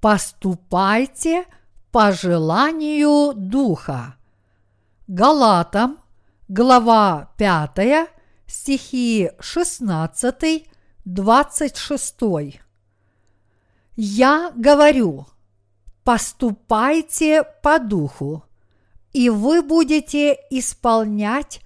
поступайте 0.00 1.44
по 1.90 2.12
желанию 2.12 3.32
Духа. 3.34 4.16
Галатам, 5.06 5.98
глава 6.48 7.32
5, 7.36 8.08
стихи 8.46 9.30
16, 9.40 10.68
26. 11.04 12.14
Я 13.96 14.52
говорю, 14.54 15.26
поступайте 16.04 17.42
по 17.62 17.78
духу, 17.78 18.44
и 19.12 19.30
вы 19.30 19.62
будете 19.62 20.36
исполнять 20.50 21.60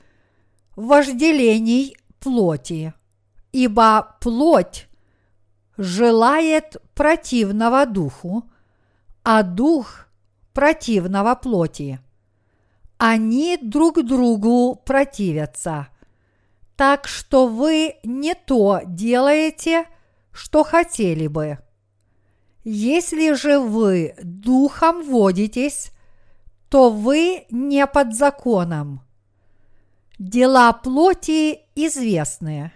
вожделений 0.76 1.96
плоти, 2.20 2.94
ибо 3.52 4.16
плоть 4.20 4.88
желает 5.76 6.76
противного 7.02 7.84
духу, 7.84 8.44
а 9.24 9.42
дух 9.42 10.06
противного 10.52 11.34
плоти. 11.34 11.98
Они 12.96 13.58
друг 13.60 14.04
другу 14.04 14.76
противятся, 14.76 15.88
так 16.76 17.08
что 17.08 17.48
вы 17.48 17.96
не 18.04 18.36
то 18.36 18.82
делаете, 18.86 19.86
что 20.30 20.62
хотели 20.62 21.26
бы. 21.26 21.58
Если 22.62 23.32
же 23.32 23.58
вы 23.58 24.14
духом 24.22 25.02
водитесь, 25.02 25.90
то 26.68 26.88
вы 26.88 27.46
не 27.50 27.84
под 27.88 28.14
законом. 28.14 29.00
Дела 30.20 30.72
плоти 30.72 31.62
известны. 31.74 32.70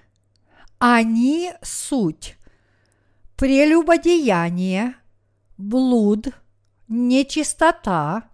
Они 0.80 1.52
суть. 1.62 2.35
Прелюбодеяние, 3.36 4.94
блуд, 5.58 6.28
нечистота, 6.88 8.30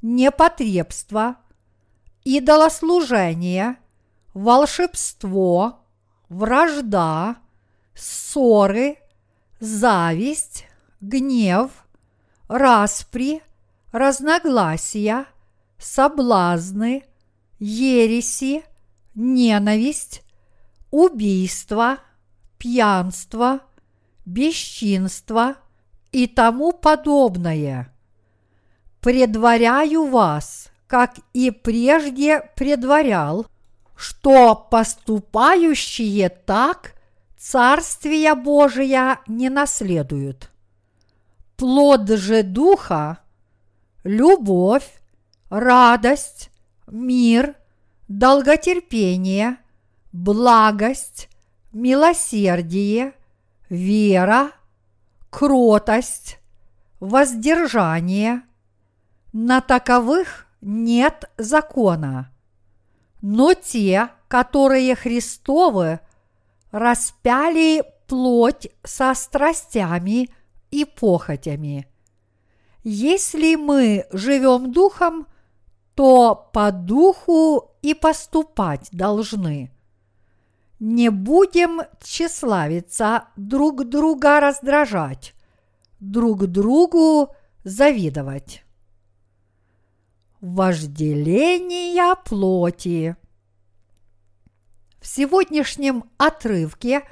непотребство, 0.00 1.38
идолослужение, 2.22 3.78
волшебство, 4.34 5.80
вражда, 6.28 7.38
ссоры, 7.96 8.98
зависть, 9.58 10.66
гнев, 11.00 11.72
распри, 12.46 13.42
разногласия, 13.90 15.26
соблазны, 15.78 17.02
ереси, 17.58 18.62
ненависть, 19.16 20.22
убийство, 20.92 21.98
пьянство, 22.56 23.62
бесчинство 24.28 25.56
и 26.12 26.26
тому 26.26 26.72
подобное. 26.72 27.92
Предваряю 29.00 30.06
вас, 30.06 30.68
как 30.86 31.16
и 31.32 31.50
прежде 31.50 32.42
предварял, 32.54 33.46
что 33.96 34.54
поступающие 34.54 36.28
так 36.28 36.94
Царствия 37.38 38.34
Божия 38.34 39.20
не 39.26 39.48
наследуют. 39.48 40.50
Плод 41.56 42.08
же 42.10 42.42
Духа– 42.42 43.20
любовь, 44.04 44.88
радость, 45.48 46.50
мир, 46.86 47.54
долготерпение, 48.08 49.56
благость, 50.12 51.28
милосердие, 51.72 53.14
вера, 53.68 54.52
кротость, 55.30 56.38
воздержание. 57.00 58.42
На 59.32 59.60
таковых 59.60 60.46
нет 60.60 61.30
закона. 61.36 62.32
Но 63.20 63.54
те, 63.54 64.10
которые 64.28 64.94
Христовы, 64.94 66.00
распяли 66.70 67.84
плоть 68.06 68.68
со 68.84 69.14
страстями 69.14 70.30
и 70.70 70.84
похотями. 70.84 71.86
Если 72.84 73.54
мы 73.56 74.06
живем 74.12 74.72
духом, 74.72 75.26
то 75.94 76.48
по 76.52 76.70
духу 76.70 77.72
и 77.82 77.92
поступать 77.94 78.88
должны. 78.92 79.70
Не 80.80 81.10
будем 81.10 81.82
тщеславиться, 82.00 83.24
друг 83.36 83.88
друга 83.88 84.38
раздражать, 84.38 85.34
друг 85.98 86.46
другу 86.46 87.34
завидовать. 87.64 88.64
Вожделение 90.40 92.14
плоти. 92.24 93.16
В 95.00 95.06
сегодняшнем 95.08 96.04
отрывке 96.16 97.02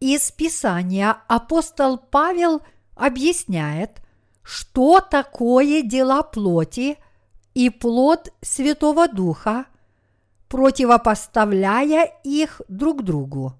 из 0.00 0.30
Писания 0.30 1.16
апостол 1.28 1.96
Павел 1.96 2.60
объясняет, 2.94 4.02
что 4.42 5.00
такое 5.00 5.80
дела 5.80 6.22
плоти 6.22 6.98
и 7.54 7.70
плод 7.70 8.34
Святого 8.42 9.08
Духа– 9.08 9.64
противопоставляя 10.48 12.12
их 12.24 12.62
друг 12.68 13.02
другу. 13.02 13.54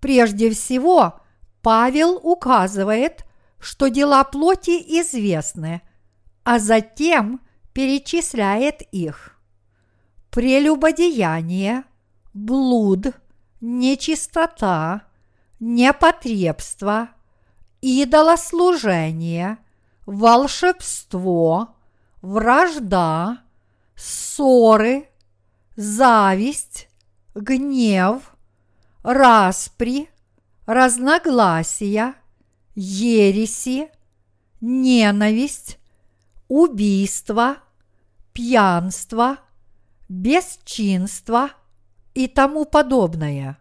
Прежде 0.00 0.50
всего, 0.50 1.20
Павел 1.62 2.20
указывает, 2.22 3.24
что 3.58 3.88
дела 3.88 4.22
плоти 4.24 4.70
известны, 5.00 5.82
а 6.44 6.58
затем 6.58 7.40
перечисляет 7.72 8.82
их. 8.92 9.36
Прелюбодеяние, 10.30 11.84
блуд, 12.32 13.08
нечистота, 13.60 15.02
непотребство, 15.58 17.08
идолослужение, 17.80 19.58
волшебство, 20.06 21.74
вражда, 22.22 23.38
ссоры, 23.96 25.07
зависть, 25.78 26.88
гнев, 27.36 28.34
распри, 29.04 30.10
разногласия, 30.66 32.16
ереси, 32.74 33.88
ненависть, 34.60 35.78
убийство, 36.48 37.58
пьянство, 38.32 39.38
бесчинство 40.08 41.50
и 42.12 42.26
тому 42.26 42.64
подобное. 42.64 43.56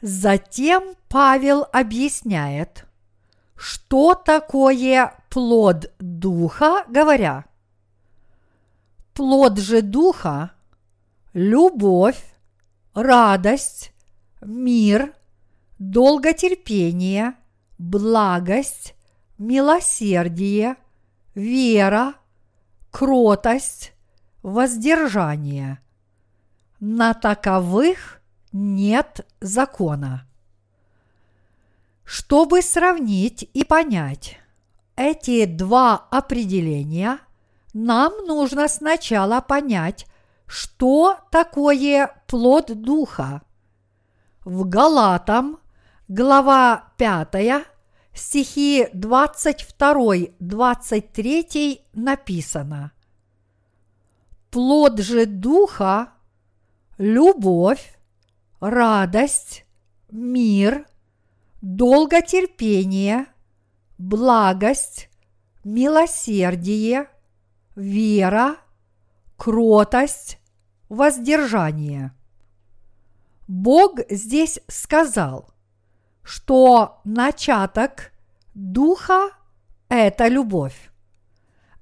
Затем 0.00 0.94
Павел 1.10 1.66
объясняет, 1.70 2.86
что 3.56 4.14
такое 4.14 5.14
плод 5.28 5.92
духа, 5.98 6.86
говоря, 6.88 7.44
плод 9.12 9.58
же 9.58 9.82
духа 9.82 10.52
любовь, 11.32 12.22
радость, 12.94 13.92
мир, 14.40 15.14
долготерпение, 15.78 17.34
благость, 17.78 18.94
милосердие, 19.38 20.76
вера, 21.34 22.14
кротость, 22.90 23.92
воздержание. 24.42 25.80
На 26.80 27.14
таковых 27.14 28.20
нет 28.52 29.26
закона. 29.40 30.26
Чтобы 32.04 32.60
сравнить 32.60 33.48
и 33.54 33.64
понять 33.64 34.38
эти 34.96 35.46
два 35.46 35.96
определения, 36.10 37.18
нам 37.72 38.12
нужно 38.26 38.68
сначала 38.68 39.40
понять, 39.40 40.06
что 40.52 41.18
такое 41.30 42.14
плод 42.26 42.82
Духа? 42.82 43.40
В 44.44 44.68
Галатам, 44.68 45.60
глава 46.08 46.92
5, 46.98 47.64
стихи 48.12 48.86
22-23 48.92 51.80
написано 51.94 52.92
Плод 54.50 54.98
же 54.98 55.24
Духа– 55.24 56.12
любовь, 56.98 57.98
радость, 58.60 59.64
мир, 60.10 60.86
долготерпение, 61.62 63.24
благость, 63.96 65.08
милосердие, 65.64 67.08
вера, 67.74 68.56
кротость, 69.38 70.41
воздержание. 70.92 72.12
Бог 73.48 73.98
здесь 74.10 74.60
сказал, 74.68 75.48
что 76.22 77.00
начаток 77.04 78.12
Духа– 78.54 79.30
это 79.88 80.28
любовь. 80.28 80.90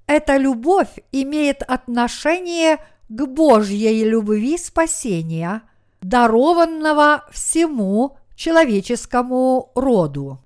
Эта 0.07 0.37
любовь 0.37 0.99
имеет 1.11 1.61
отношение 1.61 2.77
к 3.09 3.25
Божьей 3.25 4.05
любви 4.05 4.57
спасения, 4.57 5.61
дарованного 6.01 7.25
всему 7.31 8.17
человеческому 8.35 9.71
роду. 9.75 10.39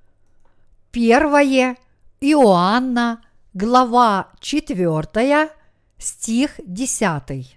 Первое 0.91 1.77
Иоанна, 2.19 3.23
глава 3.53 4.29
4, 4.39 5.49
стих 5.99 6.59
10. 6.65 7.54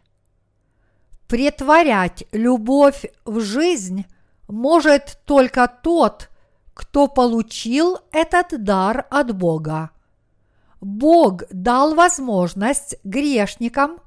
Претворять 1.28 2.24
любовь 2.32 3.04
в 3.26 3.40
жизнь 3.40 4.06
может 4.48 5.20
только 5.26 5.70
тот, 5.82 6.30
кто 6.72 7.06
получил 7.06 7.98
этот 8.12 8.64
дар 8.64 9.06
от 9.10 9.36
Бога. 9.36 9.90
Бог 10.80 11.42
дал 11.50 11.94
возможность 11.94 12.96
грешникам 13.04 13.98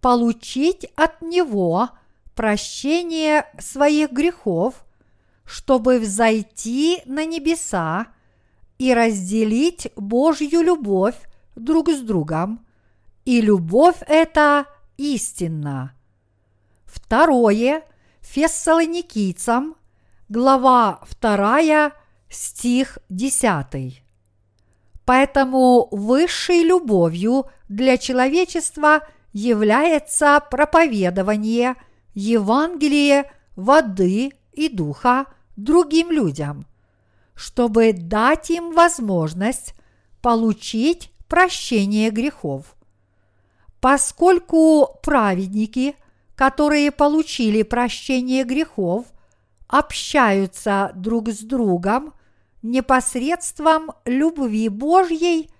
получить 0.00 0.86
от 0.94 1.20
Него 1.22 1.88
прощение 2.36 3.46
своих 3.58 4.12
грехов, 4.12 4.84
чтобы 5.44 5.98
взойти 5.98 7.02
на 7.04 7.24
небеса 7.24 8.06
и 8.78 8.94
разделить 8.94 9.88
Божью 9.96 10.62
любовь 10.62 11.16
друг 11.56 11.88
с 11.90 12.00
другом, 12.00 12.64
и 13.24 13.40
любовь 13.40 13.96
эта 14.06 14.66
истинна. 14.96 15.94
Второе 16.92 17.84
Фессалоникийцам, 18.20 19.76
глава 20.28 21.00
2, 21.20 21.92
стих 22.28 22.98
10. 23.08 24.02
Поэтому 25.04 25.88
высшей 25.92 26.64
любовью 26.64 27.46
для 27.68 27.96
человечества 27.96 29.06
является 29.32 30.42
проповедование 30.50 31.76
Евангелия 32.14 33.30
воды 33.54 34.32
и 34.52 34.68
духа 34.68 35.26
другим 35.56 36.10
людям, 36.10 36.66
чтобы 37.34 37.92
дать 37.92 38.50
им 38.50 38.72
возможность 38.72 39.74
получить 40.22 41.12
прощение 41.28 42.10
грехов. 42.10 42.74
Поскольку 43.80 44.98
праведники, 45.02 45.94
которые 46.40 46.90
получили 46.90 47.62
прощение 47.62 48.44
грехов, 48.44 49.04
общаются 49.68 50.90
друг 50.94 51.28
с 51.28 51.40
другом 51.40 52.14
непосредством 52.62 53.90
любви 54.06 54.70
Божьей, 54.70 55.50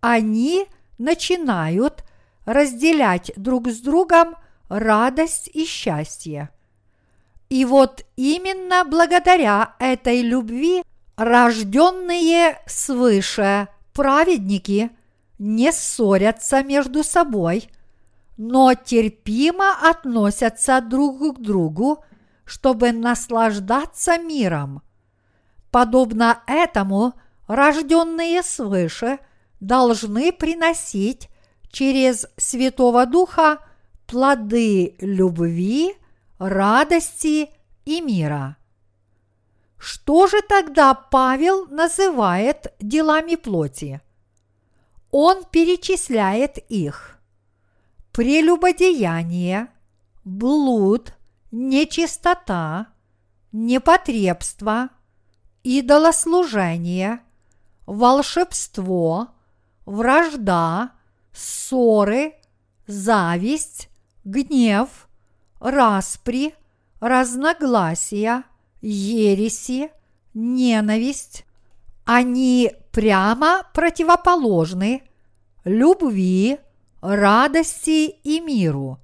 они 0.00 0.68
начинают 0.96 2.02
разделять 2.46 3.30
друг 3.36 3.68
с 3.68 3.80
другом 3.80 4.36
радость 4.70 5.50
и 5.52 5.66
счастье. 5.66 6.48
И 7.50 7.66
вот 7.66 8.06
именно 8.16 8.86
благодаря 8.86 9.74
этой 9.78 10.22
любви 10.22 10.82
рожденные 11.16 12.58
свыше 12.64 13.68
праведники 13.92 14.88
не 15.38 15.70
ссорятся 15.72 16.62
между 16.62 17.04
собой, 17.04 17.68
но 18.36 18.74
терпимо 18.74 19.88
относятся 19.88 20.80
друг 20.80 21.36
к 21.36 21.40
другу, 21.40 22.04
чтобы 22.44 22.92
наслаждаться 22.92 24.18
миром. 24.18 24.82
Подобно 25.70 26.42
этому 26.46 27.14
рожденные 27.46 28.42
свыше 28.42 29.18
должны 29.60 30.32
приносить 30.32 31.28
через 31.70 32.26
Святого 32.36 33.06
Духа 33.06 33.58
плоды 34.06 34.94
любви, 35.00 35.94
радости 36.38 37.50
и 37.84 38.00
мира. 38.00 38.56
Что 39.78 40.26
же 40.26 40.40
тогда 40.42 40.94
Павел 40.94 41.66
называет 41.66 42.74
делами 42.80 43.34
плоти? 43.34 44.00
Он 45.10 45.44
перечисляет 45.44 46.58
их. 46.68 47.15
Прелюбодеяние, 48.16 49.68
блуд, 50.24 51.12
нечистота, 51.50 52.86
непотребство, 53.52 54.88
идолослужение, 55.62 57.20
волшебство, 57.84 59.28
вражда, 59.84 60.92
ссоры, 61.34 62.36
зависть, 62.86 63.90
гнев, 64.24 65.08
распри, 65.60 66.54
разногласия, 67.00 68.44
ереси, 68.80 69.90
ненависть. 70.32 71.44
Они 72.06 72.72
прямо 72.92 73.66
противоположны 73.74 75.02
любви, 75.64 76.60
радости 77.06 78.08
и 78.08 78.40
миру, 78.40 78.98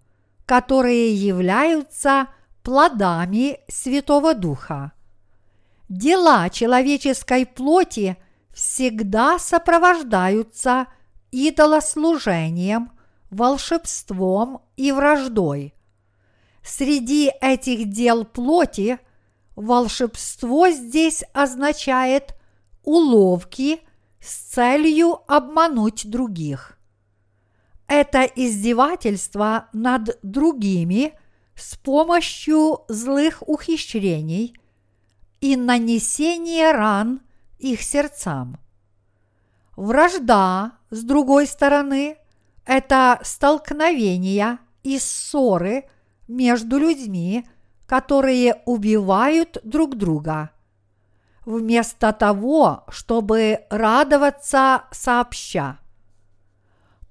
которые 0.45 1.15
являются 1.15 2.29
плодами 2.63 3.61
Святого 3.69 4.35
Духа. 4.35 4.93
Дела 5.89 6.49
человеческой 6.51 7.47
плоти 7.47 8.17
всегда 8.53 9.39
сопровождаются 9.39 10.87
идолослужением, 11.31 12.93
волшебством 13.31 14.63
и 14.77 14.93
враждой. 14.93 15.75
Среди 16.63 17.31
этих 17.41 17.91
дел 17.91 18.25
плоти 18.25 18.99
волшебство 19.57 20.69
здесь 20.71 21.25
означает 21.33 22.35
уловки 22.85 23.81
с 24.21 24.35
целью 24.35 25.21
обмануть 25.27 26.09
других. 26.09 26.79
Это 27.87 28.23
издевательство 28.23 29.69
над 29.73 30.19
другими 30.23 31.15
с 31.55 31.77
помощью 31.77 32.81
злых 32.89 33.43
ухищрений 33.47 34.57
и 35.41 35.57
нанесение 35.57 36.73
ран 36.73 37.21
их 37.59 37.83
сердцам. 37.83 38.59
Вражда, 39.77 40.73
с 40.91 41.03
другой 41.03 41.47
стороны, 41.47 42.17
это 42.65 43.19
столкновения 43.23 44.59
и 44.83 44.99
ссоры 44.99 45.85
между 46.29 46.79
людьми, 46.79 47.47
которые 47.87 48.63
убивают 48.65 49.59
друг 49.65 49.97
друга. 49.97 50.51
Вместо 51.45 52.13
того, 52.13 52.85
чтобы 52.89 53.65
радоваться 53.71 54.85
сообща. 54.93 55.79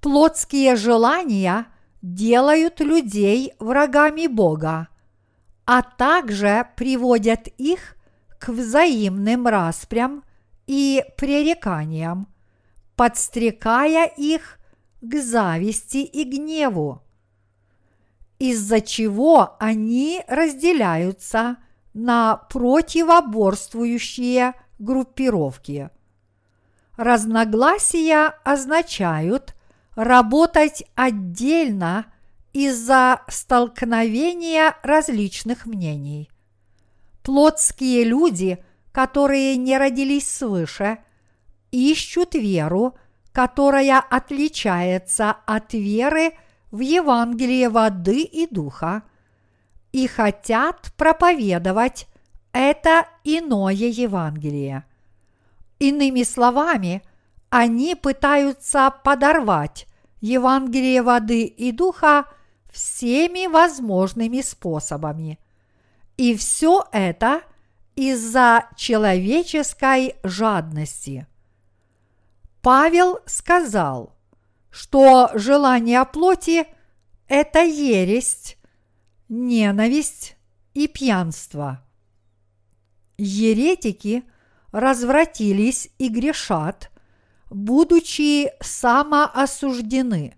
Плотские 0.02 0.76
желания 0.76 1.68
делают 2.02 2.80
людей 2.80 3.54
врагами 3.60 4.26
Бога, 4.26 4.88
а 5.66 5.84
также 5.84 6.68
приводят 6.76 7.48
их 7.60 7.96
к 8.40 8.50
взаимным 8.50 9.46
распрям 9.46 10.24
и 10.66 11.06
пререканиям, 11.18 12.28
подстрекая 12.96 14.08
их 14.08 14.58
к 15.02 15.22
зависти 15.22 15.98
и 15.98 16.24
гневу, 16.24 17.04
из-за 18.40 18.82
чего 18.82 19.56
они 19.60 20.24
разделяются 20.28 21.58
на 21.94 22.38
противоборствующие 22.38 24.56
группировки. 24.80 25.92
Разногласия 26.98 28.34
означают 28.44 29.54
работать 30.04 30.84
отдельно 30.96 32.06
из-за 32.54 33.22
столкновения 33.28 34.76
различных 34.84 35.66
мнений. 35.66 36.30
Плотские 37.24 38.04
люди, 38.04 38.64
которые 38.92 39.56
не 39.58 39.78
родились 39.78 40.28
свыше, 40.28 41.00
ищут 41.72 42.36
веру– 42.36 42.96
которая 43.32 44.00
отличается 44.00 45.32
от 45.46 45.74
веры 45.74 46.34
в 46.70 46.80
Евангелие 46.80 47.70
воды 47.70 48.24
и 48.24 48.48
духа, 48.48 49.04
и 49.92 50.08
хотят 50.08 50.92
проповедовать 50.98 52.08
это 52.54 53.08
иное 53.24 53.72
Евангелие. 53.74 54.86
Иными 55.80 56.24
словами, 56.24 57.04
они 57.50 57.96
пытаются 57.96 58.94
подорвать 59.04 59.88
Евангелие 60.22 61.02
воды 61.02 61.44
и 61.44 61.72
духа 61.72 62.26
всеми 62.72 63.48
возможными 63.48 64.42
способами. 64.42 65.40
И 66.16 66.36
все 66.36 66.86
это 66.92 67.42
из-за 67.96 68.70
человеческой 68.78 70.16
жадности– 70.24 71.28
Павел 72.62 73.20
сказал, 73.26 74.16
что 74.70 75.32
желание 75.34 76.06
плоти– 76.06 76.68
это 77.28 77.64
ересь, 77.64 78.56
ненависть 79.30 80.38
и 80.76 80.88
пьянство. 80.88 81.84
Еретики 83.18 84.24
развратились 84.72 85.90
и 85.98 86.10
грешат, 86.10 86.91
будучи 87.52 88.52
самоосуждены. 88.62 90.36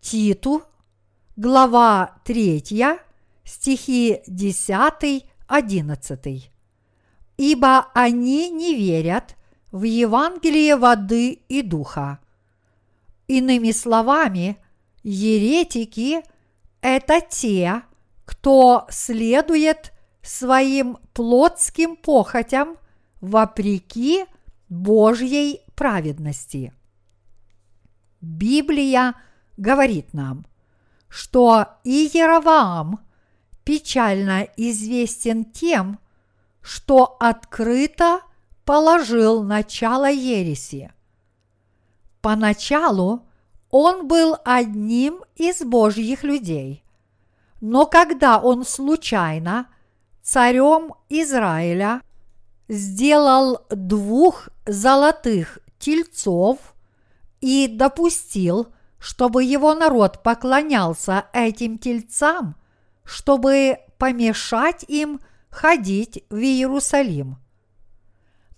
Титу, 0.00 0.64
глава 1.36 2.16
3, 2.24 2.98
стихи 3.44 4.20
10-11. 4.28 6.42
Ибо 7.36 7.86
они 7.94 8.50
не 8.50 8.74
верят 8.74 9.36
в 9.70 9.84
Евангелие 9.84 10.74
воды 10.76 11.40
и 11.48 11.62
духа. 11.62 12.18
Иными 13.26 13.70
словами, 13.70 14.58
еретики– 15.02 16.22
это 16.82 17.22
те, 17.22 17.80
кто 18.26 18.86
следует 18.90 19.94
своим 20.22 20.98
плотским 21.14 21.96
похотям 21.96 22.76
вопреки 23.20 24.26
Божьей 24.68 25.63
праведности. 25.74 26.72
Библия 28.20 29.14
говорит 29.56 30.14
нам, 30.14 30.46
что 31.08 31.68
Иераваам 31.84 33.00
печально 33.64 34.48
известен 34.56 35.44
тем, 35.44 35.98
что 36.60 37.16
открыто 37.20 38.20
положил 38.64 39.42
начало 39.42 40.10
ереси. 40.10 40.92
Поначалу 42.20 43.26
он 43.70 44.08
был 44.08 44.36
одним 44.44 45.22
из 45.36 45.60
Божьих 45.62 46.22
людей, 46.22 46.84
но 47.60 47.86
когда 47.86 48.38
он 48.38 48.64
случайно 48.64 49.68
царем 50.22 50.94
Израиля 51.08 52.00
сделал 52.68 53.66
двух 53.70 54.48
золотых 54.66 55.58
тельцов 55.84 56.74
и 57.42 57.68
допустил, 57.68 58.68
чтобы 58.98 59.44
его 59.44 59.74
народ 59.74 60.22
поклонялся 60.22 61.26
этим 61.34 61.76
тельцам, 61.76 62.56
чтобы 63.04 63.80
помешать 63.98 64.82
им 64.88 65.20
ходить 65.50 66.24
в 66.30 66.38
Иерусалим. 66.38 67.36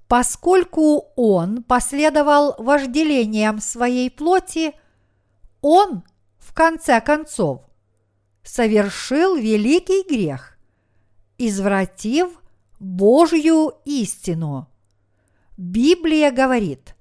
Поскольку 0.06 1.09
он 1.16 1.64
последовал 1.64 2.54
вожделениям 2.59 3.59
своей 3.59 4.09
плоти, 4.09 4.73
он, 5.62 6.04
в 6.38 6.54
конце 6.54 7.00
концов, 7.00 7.62
совершил 8.45 9.35
великий 9.35 10.09
грех, 10.09 10.56
извратив 11.38 12.40
Божью 12.78 13.73
истину. 13.85 14.68
Библия 15.56 16.30
говорит, 16.30 16.96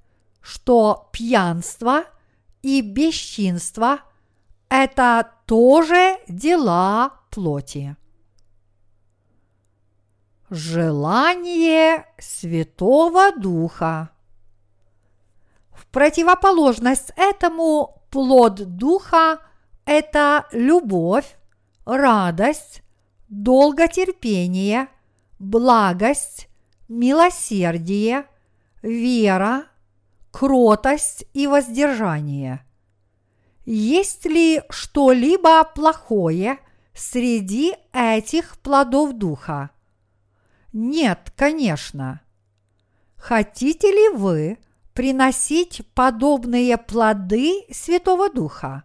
что 0.46 1.10
пьянство 1.12 2.04
и 2.62 2.82
бесчинство– 2.82 4.02
это 4.70 5.32
тоже 5.48 6.20
дела 6.28 7.14
плоти. 7.32 7.96
Желание 10.52 12.06
Святого 12.20 13.32
Духа. 13.36 14.12
В 15.72 15.88
противоположность 15.88 17.12
этому 17.16 18.04
плод 18.12 18.78
Духа– 18.78 19.40
это 19.86 20.46
любовь, 20.52 21.38
радость, 21.86 22.84
долготерпение, 23.30 24.90
благость, 25.40 26.50
милосердие, 26.88 28.28
вера, 28.84 29.66
кротость 30.36 31.24
и 31.34 31.48
воздержание. 31.48 32.65
Есть 33.63 34.25
ли 34.25 34.62
что-либо 34.70 35.63
плохое 35.63 36.60
среди 36.94 37.74
этих 37.94 38.60
плодов 38.60 39.13
Духа? 39.13 39.70
Нет, 40.74 41.32
конечно. 41.38 42.20
Хотите 43.15 43.89
ли 43.89 44.10
вы 44.10 44.58
приносить 44.94 45.84
подобные 45.94 46.77
плоды 46.77 47.63
Святого 47.72 48.30
Духа? 48.30 48.84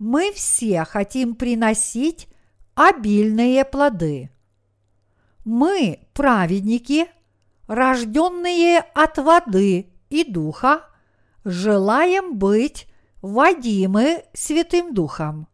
Мы 0.00 0.32
все 0.32 0.84
хотим 0.84 1.36
приносить 1.36 2.26
обильные 2.74 3.64
плоды. 3.64 4.32
Мы, 5.44 6.00
праведники, 6.12 7.06
рожденные 7.68 8.80
от 8.80 9.18
воды 9.18 9.91
и 10.12 10.24
духа, 10.24 10.82
желаем 11.44 12.38
быть 12.38 12.86
водимы 13.22 14.24
Святым 14.34 14.94
Духом. 14.94 15.48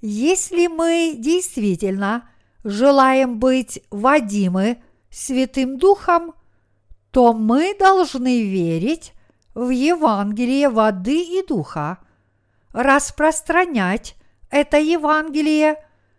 Если 0.00 0.66
мы 0.66 1.14
действительно 1.18 2.28
желаем 2.64 3.38
быть 3.38 3.82
водимы 3.90 4.82
Святым 5.10 5.78
Духом, 5.78 6.34
то 7.10 7.32
мы 7.32 7.76
должны 7.78 8.42
верить 8.42 9.12
в 9.54 9.70
Евангелие 9.70 10.68
воды 10.68 11.22
и 11.22 11.46
духа, 11.46 11.98
распространять 12.72 14.14
это 14.50 14.78
Евангелие, 14.78 15.76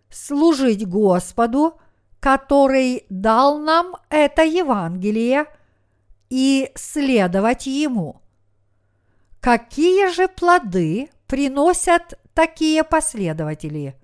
служить 0.10 0.88
Господу, 0.88 1.79
который 2.20 3.05
дал 3.10 3.58
нам 3.58 3.96
это 4.10 4.43
Евангелие, 4.43 5.48
и 6.31 6.71
следовать 6.75 7.67
Ему. 7.67 8.21
Какие 9.41 10.11
же 10.13 10.29
плоды 10.29 11.09
приносят 11.27 12.17
такие 12.33 12.85
последователи? 12.85 13.95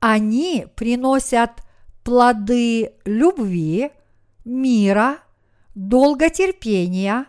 Они 0.00 0.66
приносят 0.76 1.62
плоды 2.04 2.92
любви, 3.06 3.90
мира, 4.44 5.18
долготерпения, 5.74 7.24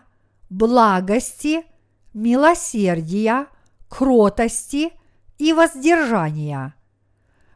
благости, 0.50 1.64
милосердия, 2.12 3.46
кротости 3.88 4.92
и 5.38 5.54
воздержания. 5.54 6.74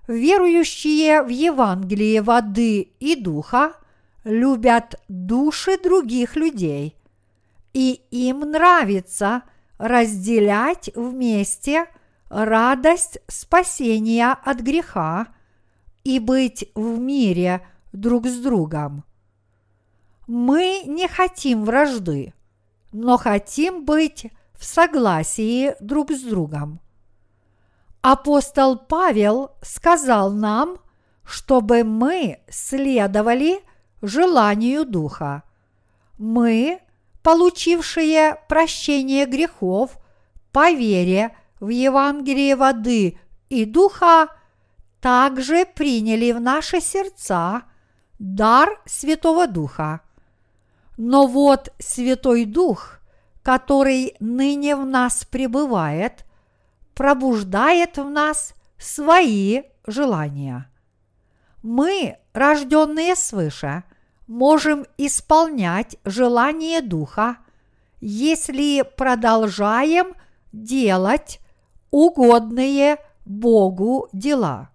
Верующие 0.08 1.22
в 1.22 1.28
Евангелие 1.28 2.22
воды 2.22 2.80
и 2.98 3.14
духа 3.14 3.74
любят 4.26 5.00
души 5.08 5.78
других 5.82 6.36
людей, 6.36 6.98
и 7.72 8.02
им 8.10 8.40
нравится 8.40 9.44
разделять 9.78 10.90
вместе– 10.94 11.86
радость 12.28 13.18
спасения 13.28 14.32
от 14.32 14.60
греха 14.60 15.28
и 16.04 16.18
быть 16.18 16.70
в 16.74 16.98
мире 16.98 17.66
друг 17.92 18.26
с 18.26 18.38
другом. 18.38 19.04
Мы 20.26 20.82
не 20.86 21.08
хотим 21.08 21.64
вражды, 21.64 22.34
но 22.92 23.16
хотим 23.16 23.84
быть 23.84 24.26
в 24.54 24.64
согласии 24.64 25.74
друг 25.80 26.10
с 26.10 26.20
другом. 26.22 26.80
Апостол 28.02 28.76
Павел 28.76 29.52
сказал 29.62 30.32
нам, 30.32 30.78
чтобы 31.24 31.84
мы 31.84 32.40
следовали 32.48 33.60
желанию 34.08 34.84
Духа. 34.84 35.42
Мы, 36.18 36.80
получившие 37.22 38.38
прощение 38.48 39.26
грехов 39.26 39.98
по 40.52 40.70
вере 40.70 41.36
в 41.60 41.68
Евангелии 41.68 42.54
воды 42.54 43.18
и 43.48 43.64
духа, 43.64 44.28
также 45.00 45.66
приняли 45.66 46.32
в 46.32 46.40
наши 46.40 46.80
сердца 46.80 47.62
дар 48.18 48.80
Святого 48.86 49.46
Духа. 49.46 50.00
Но 50.96 51.26
вот 51.26 51.72
Святой 51.78 52.44
Дух, 52.44 53.00
который 53.42 54.16
ныне 54.18 54.74
в 54.76 54.86
нас 54.86 55.24
пребывает, 55.24 56.24
пробуждает 56.94 57.98
в 57.98 58.08
нас 58.08 58.54
свои 58.78 59.62
желания. 59.86 60.70
Мы, 61.62 62.16
рожденные 62.32 63.14
свыше, 63.14 63.84
можем 64.26 64.86
исполнять 64.98 65.96
желание 66.04 66.80
Духа, 66.82 67.38
если 68.00 68.82
продолжаем 68.82 70.14
делать 70.52 71.40
угодные 71.90 72.98
Богу 73.24 74.08
дела. 74.12 74.70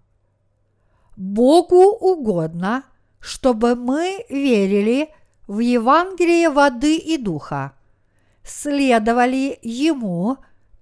Богу 1.16 1.84
угодно, 1.92 2.84
чтобы 3.20 3.76
мы 3.76 4.26
верили 4.30 5.10
в 5.48 5.60
Евангелие 5.60 6.50
воды 6.50 6.98
и 6.98 7.18
духа, 7.18 7.74
следовали 8.44 9.60
Ему 9.62 10.38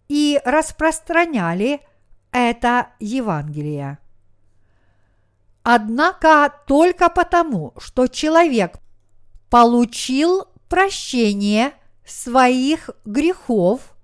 и 0.08 0.40
распространяли 0.46 1.82
это 2.32 2.90
Евангелие. 3.00 4.00
Однако 5.64 6.54
только 6.68 7.10
потому, 7.10 7.74
что 7.78 8.08
человек 8.08 8.80
получил 9.50 10.46
прощение 10.68 11.74
своих 12.06 12.90
грехов, 13.06 13.96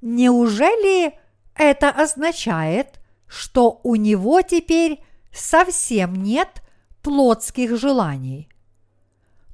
неужели 0.00 1.18
это 1.54 1.90
означает, 1.90 3.00
что 3.26 3.80
у 3.82 3.94
него 3.94 4.42
теперь 4.42 5.02
совсем 5.32 6.22
нет 6.22 6.62
плотских 7.02 7.76
желаний? 7.76 8.48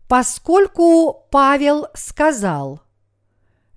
Поскольку 0.09 1.26
Павел 1.30 1.87
сказал, 1.94 2.80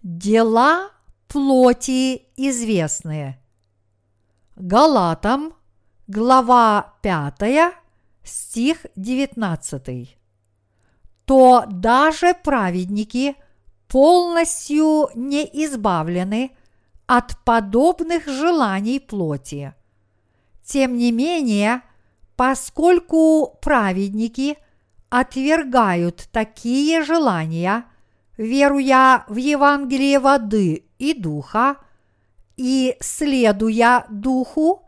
дела 0.03 0.91
плоти 1.27 2.27
известные. 2.35 3.39
Галатам, 4.55 5.53
глава 6.07 6.93
5, 7.01 7.73
стих 8.23 8.85
19. 8.95 10.17
То 11.25 11.65
даже 11.69 12.33
праведники 12.33 13.35
полностью 13.89 15.09
не 15.15 15.43
избавлены 15.43 16.51
от 17.07 17.37
подобных 17.43 18.25
желаний 18.25 18.99
плоти. 18.99 19.73
Тем 20.63 20.97
не 20.97 21.11
менее, 21.11 21.81
поскольку 22.37 23.57
праведники 23.61 24.57
отвергают 25.09 26.29
такие 26.31 27.03
желания, 27.03 27.83
веруя 28.37 29.25
в 29.27 29.35
Евангелие 29.35 30.19
воды 30.19 30.85
и 30.99 31.13
духа, 31.13 31.77
и 32.55 32.95
следуя 33.01 34.05
духу, 34.09 34.86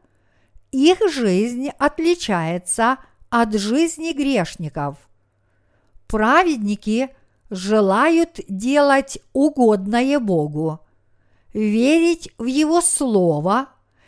их 0.72 1.00
жизнь 1.12 1.70
отличается 1.78 2.98
от 3.30 3.54
жизни 3.54 4.14
грешников. 4.14 4.98
Праведники 6.08 7.10
желают 7.50 8.40
делать 8.48 9.20
угодное 9.34 10.20
Богу, 10.20 10.80
верить 11.54 12.32
в 12.38 12.46
Его 12.46 12.82
Слово, 12.82 13.68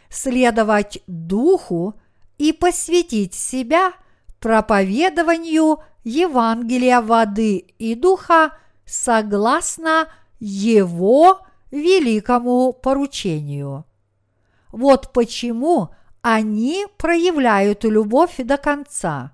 следовать 0.10 1.02
Духу 1.08 1.96
и 2.38 2.54
посвятить 2.54 3.34
себя 3.34 3.94
проповедованию 4.40 5.80
Евангелия 6.04 7.02
воды 7.02 7.58
и 7.78 7.96
Духа 7.96 8.58
согласно 8.86 10.08
Его 10.40 11.42
великому 11.70 12.74
поручению. 12.74 13.86
Вот 14.72 15.14
почему 15.14 15.90
они 16.22 16.86
проявляют 16.98 17.84
любовь 17.84 18.36
до 18.38 18.58
конца. 18.58 19.34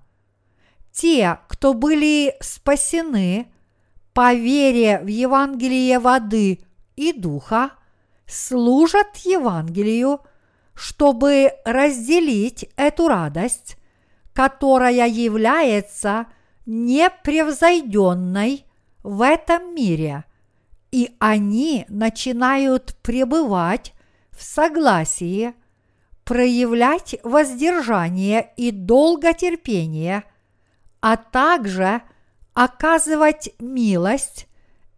Те, 0.92 1.38
кто 1.48 1.74
были 1.74 2.34
спасены 2.40 3.52
по 4.14 4.34
вере 4.34 5.00
в 5.00 5.06
Евангелие 5.06 5.98
воды 5.98 6.60
и 6.96 7.12
духа, 7.12 7.72
служат 8.26 9.16
Евангелию, 9.18 10.20
чтобы 10.74 11.52
разделить 11.64 12.68
эту 12.76 13.08
радость, 13.08 13.76
которая 14.32 15.08
является 15.08 16.26
непревзойденной 16.66 18.64
в 19.02 19.22
этом 19.22 19.74
мире, 19.74 20.24
и 20.90 21.14
они 21.18 21.86
начинают 21.88 22.96
пребывать 23.02 23.92
в 24.30 24.42
согласии, 24.42 25.54
проявлять 26.28 27.16
воздержание 27.22 28.52
и 28.58 28.70
долготерпение, 28.70 30.24
а 31.00 31.16
также 31.16 32.02
оказывать 32.52 33.54
милость 33.58 34.46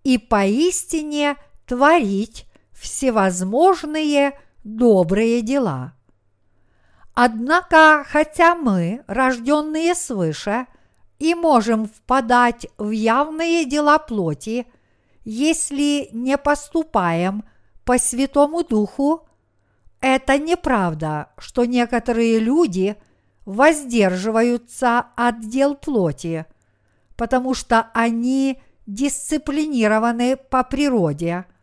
и 0.02 0.18
поистине 0.18 1.36
творить 1.66 2.46
всевозможные 2.72 4.40
добрые 4.64 5.40
дела. 5.42 5.92
Однако, 7.14 8.04
хотя 8.08 8.56
мы, 8.56 9.04
рожденные 9.06 9.94
свыше, 9.94 10.66
и 11.20 11.36
можем 11.36 11.86
впадать 11.86 12.66
в 12.76 12.90
явные 12.90 13.66
дела 13.66 14.00
плоти, 14.00 14.66
если 15.22 16.08
не 16.10 16.36
поступаем 16.36 17.44
по 17.84 17.98
Святому 17.98 18.64
Духу, 18.64 19.28
это 20.00 20.38
неправда, 20.38 21.30
что 21.38 21.64
некоторые 21.64 22.38
люди 22.38 22.96
воздерживаются 23.44 25.06
от 25.16 25.40
дел 25.40 25.74
плоти, 25.74 26.46
потому 27.16 27.54
что 27.54 27.90
они 27.94 28.60
дисциплинированы 28.86 30.36
по 30.36 30.64
природе– 30.64 31.44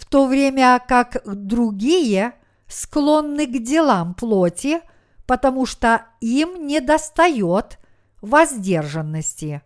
в 0.00 0.06
то 0.06 0.26
время 0.26 0.82
как 0.88 1.22
другие 1.26 2.32
склонны 2.66 3.46
к 3.46 3.62
делам 3.62 4.14
плоти, 4.14 4.80
потому 5.26 5.66
что 5.66 6.06
им 6.20 6.66
не 6.66 6.80
достает 6.80 7.78
воздержанности. 8.22 9.60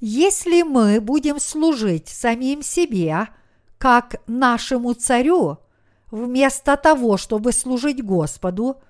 Если 0.00 0.62
мы 0.62 1.00
будем 1.00 1.38
служить 1.38 2.08
самим 2.08 2.62
себе, 2.62 3.28
как 3.76 4.16
нашему 4.26 4.94
царю, 4.94 5.58
вместо 6.10 6.76
того, 6.76 7.16
чтобы 7.16 7.52
служить 7.52 8.04
Господу, 8.04 8.80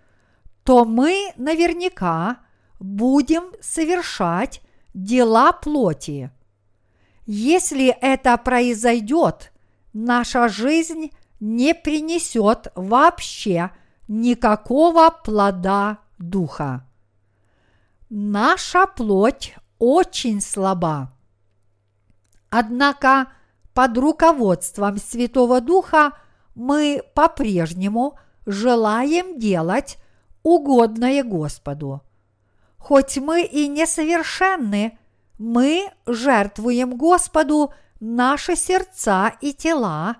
то 0.62 0.84
мы 0.84 1.32
наверняка 1.36 2.38
будем 2.80 3.44
совершать 3.60 4.60
дела 4.94 5.52
плоти. 5.52 6.30
Если 7.26 7.88
это 7.88 8.36
произойдет– 8.36 9.50
наша 9.94 10.48
жизнь 10.48 11.12
не 11.40 11.72
принесет 11.72 12.70
вообще 12.74 13.70
никакого 14.08 15.08
плода 15.10 15.98
духа. 16.18 16.86
Наша 18.10 18.86
плоть 18.86 19.54
очень 19.78 20.40
слаба. 20.40 21.12
Однако 22.50 23.28
под 23.72 23.96
руководством 23.98 24.98
Святого 24.98 25.60
Духа 25.60 26.12
мы 26.54 27.02
по-прежнему 27.14 28.18
желаем 28.46 29.38
делать 29.38 29.98
угодное 30.42 31.22
Господу. 31.24 32.02
Хоть 32.78 33.16
мы 33.18 33.42
и 33.42 33.66
несовершенны, 33.66 34.98
мы 35.38 35.90
жертвуем 36.06 36.96
Господу 36.96 37.72
наши 37.98 38.56
сердца 38.56 39.32
и 39.40 39.52
тела, 39.52 40.16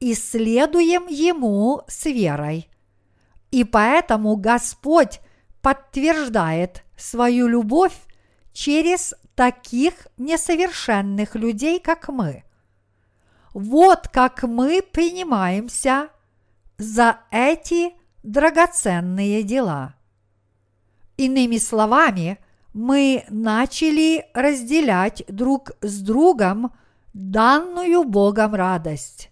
исследуем 0.00 1.06
Ему 1.06 1.82
с 1.86 2.06
верой. 2.06 2.68
И 3.50 3.64
поэтому 3.64 4.36
Господь 4.36 5.20
подтверждает 5.60 6.82
свою 6.96 7.46
любовь 7.46 7.94
через 8.52 9.14
таких 9.34 10.08
несовершенных 10.16 11.34
людей, 11.34 11.78
как 11.78 12.08
мы. 12.08 12.44
Вот 13.54 14.08
как 14.08 14.42
мы 14.44 14.82
принимаемся 14.82 16.08
за 16.78 17.18
эти 17.30 17.92
драгоценные 18.22 19.42
дела. 19.42 19.94
Иными 21.16 21.58
словами, 21.58 22.38
мы 22.72 23.24
начали 23.28 24.26
разделять 24.32 25.24
друг 25.28 25.72
с 25.82 26.00
другом 26.00 26.72
данную 27.12 28.04
Богом 28.04 28.54
радость. 28.54 29.30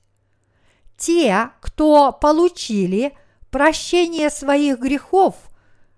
Те, 0.99 1.51
кто 1.61 2.13
получили 2.13 3.17
прощение 3.51 4.29
своих 4.29 4.79
грехов, 4.81 5.37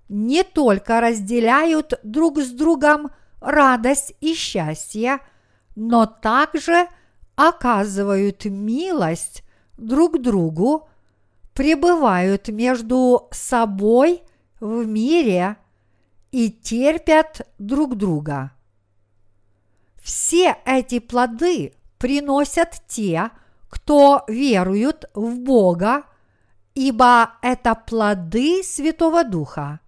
не 0.08 0.44
только 0.44 1.00
разделяют 1.00 1.98
друг 2.04 2.38
с 2.38 2.50
другом 2.50 3.10
радость 3.40 4.14
и 4.20 4.34
счастье, 4.34 5.18
но 5.74 6.06
также 6.06 6.86
оказывают 7.36 8.44
милость 8.44 9.44
друг 9.76 10.20
другу, 10.20 10.88
пребывают 11.54 12.48
между 12.48 13.28
собой 13.30 14.22
в 14.60 14.86
мире 14.86 15.56
и 16.30 16.50
терпят 16.50 17.46
друг 17.58 17.96
друга. 17.96 18.52
Все 20.02 20.56
эти 20.64 20.98
плоды 20.98 21.74
приносят 21.98 22.82
те, 22.88 23.30
кто 23.68 24.24
веруют 24.26 25.04
в 25.14 25.38
Бога, 25.38 26.04
ибо 26.74 27.34
это 27.42 27.74
плоды 27.74 28.62
Святого 28.62 29.24
Духа. 29.24 29.80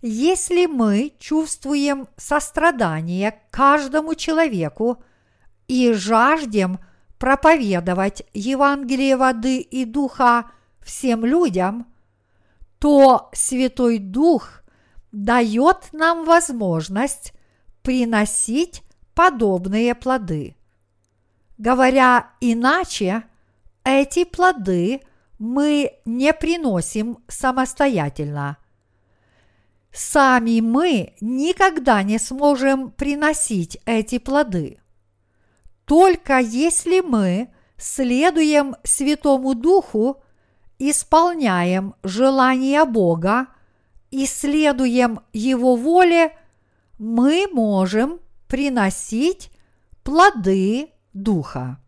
Если 0.00 0.66
мы 0.66 1.14
чувствуем 1.18 2.08
сострадание 2.16 3.40
каждому 3.50 4.14
человеку 4.14 5.02
и 5.68 5.92
жаждем 5.92 6.78
проповедовать 7.18 8.22
Евангелие 8.34 9.16
воды 9.16 9.58
и 9.58 9.84
духа 9.84 10.50
всем 10.80 11.24
людям, 11.24 11.86
то 12.78 13.30
Святой 13.32 13.98
Дух 13.98 14.62
дает 15.10 15.92
нам 15.92 16.24
возможность 16.24 17.32
приносить 17.82 18.82
подобные 19.14 19.94
плоды. 19.94 20.56
Говоря 21.56 22.30
иначе, 22.40 23.24
эти 23.84 24.24
плоды 24.24 25.02
мы 25.38 25.92
не 26.04 26.32
приносим 26.32 27.18
самостоятельно. 27.28 28.58
Сами 29.92 30.60
мы 30.60 31.14
никогда 31.20 32.02
не 32.02 32.18
сможем 32.18 32.90
приносить 32.90 33.78
эти 33.86 34.18
плоды. 34.18 34.78
Только 35.84 36.38
если 36.38 37.00
мы 37.00 37.52
следуем 37.76 38.76
Святому 38.84 39.54
Духу, 39.54 40.22
исполняем 40.78 41.94
желания 42.02 42.84
Бога 42.84 43.48
и 44.10 44.26
следуем 44.26 45.20
Его 45.32 45.76
воле, 45.76 46.36
мы 46.98 47.48
можем 47.52 48.20
приносить 48.48 49.50
плоды 50.02 50.90
Духа. 51.12 51.78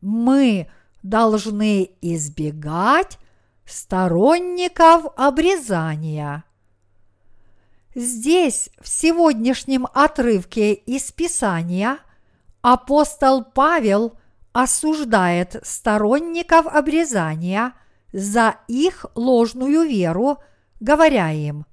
Мы 0.00 0.68
должны 1.02 1.90
избегать 2.00 3.18
сторонников 3.64 5.06
обрезания. 5.16 6.44
Здесь, 8.00 8.70
в 8.80 8.88
сегодняшнем 8.88 9.88
отрывке 9.92 10.72
из 10.72 11.10
Писания, 11.10 11.98
апостол 12.62 13.42
Павел 13.42 14.16
осуждает 14.52 15.56
сторонников 15.64 16.68
обрезания 16.68 17.72
за 18.12 18.54
их 18.68 19.04
ложную 19.16 19.82
веру, 19.82 20.38
говоря 20.78 21.32
им, 21.32 21.66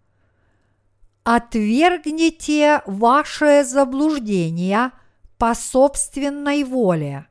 «Отвергните 1.24 2.82
ваше 2.88 3.64
заблуждение 3.64 4.94
по 5.38 5.54
собственной 5.54 6.64
воле 6.64 7.28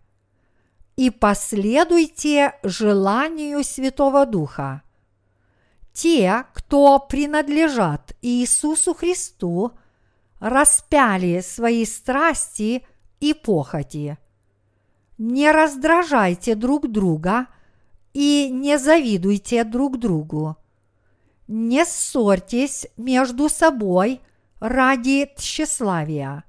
и 0.95 1.11
последуйте 1.11 2.55
желанию 2.63 3.65
Святого 3.65 4.25
Духа. 4.25 4.83
Те, 5.95 6.45
кто 6.55 6.99
принадлежат 6.99 8.17
Иисусу 8.21 8.95
Христу, 8.95 9.71
распяли 10.41 11.41
свои 11.41 11.87
страсти 11.87 12.85
и 13.21 13.33
похоти. 13.33 14.19
Не 15.19 15.53
раздражайте 15.53 16.57
друг 16.57 16.89
друга 16.89 17.47
и 18.13 18.51
не 18.53 18.77
завидуйте 18.77 19.63
друг 19.63 19.99
другу. 20.01 20.57
Не 21.47 21.85
ссорьтесь 21.85 22.89
между 22.97 23.49
собой 23.49 24.21
ради 24.59 25.31
тщеславия. 25.39 26.43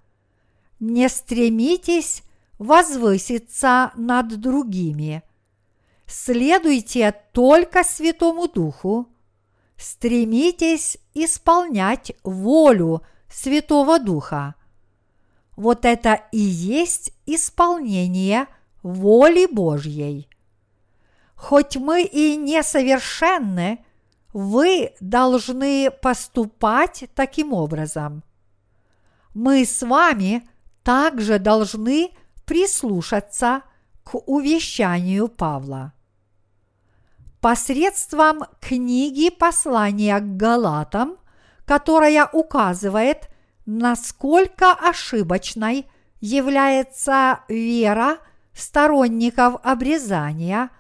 Не 0.80 1.08
стремитесь 1.08 2.24
возвыситься 2.58 3.92
над 3.96 4.40
другими. 4.40 5.22
Следуйте 6.08 7.14
только 7.32 7.84
Святому 7.84 8.48
Духу, 8.48 9.08
стремитесь 9.78 10.98
исполнять 11.14 12.14
волю 12.24 13.02
Святого 13.30 14.00
Духа. 14.00 14.56
Вот 15.56 15.86
это 15.86 16.22
и 16.32 16.38
есть 16.38 17.14
исполнение 17.26 18.48
воли 18.84 19.46
Божьей. 19.46 20.30
Хоть 21.36 21.78
мы 21.78 22.04
и 22.04 22.36
несовершенны, 22.36 23.86
вы 24.34 24.94
должны 25.00 25.92
поступать 25.92 27.06
таким 27.16 27.54
образом. 27.54 28.24
Мы 29.34 29.66
с 29.66 29.82
вами 29.82 30.48
также 30.84 31.40
должны 31.40 32.12
прислушаться 32.46 33.64
к 34.04 34.16
увещанию 34.28 35.28
Павла. 35.28 35.95
Посредством 37.46 38.46
книги 38.60 39.30
послания 39.30 40.20
к 40.20 40.36
Галатам, 40.36 41.18
которая 41.66 42.26
указывает, 42.26 43.30
насколько 43.68 44.72
ошибочной 44.72 45.86
является 46.20 47.42
вера 47.48 48.18
сторонников 48.52 49.58
обрезания, 49.62 50.72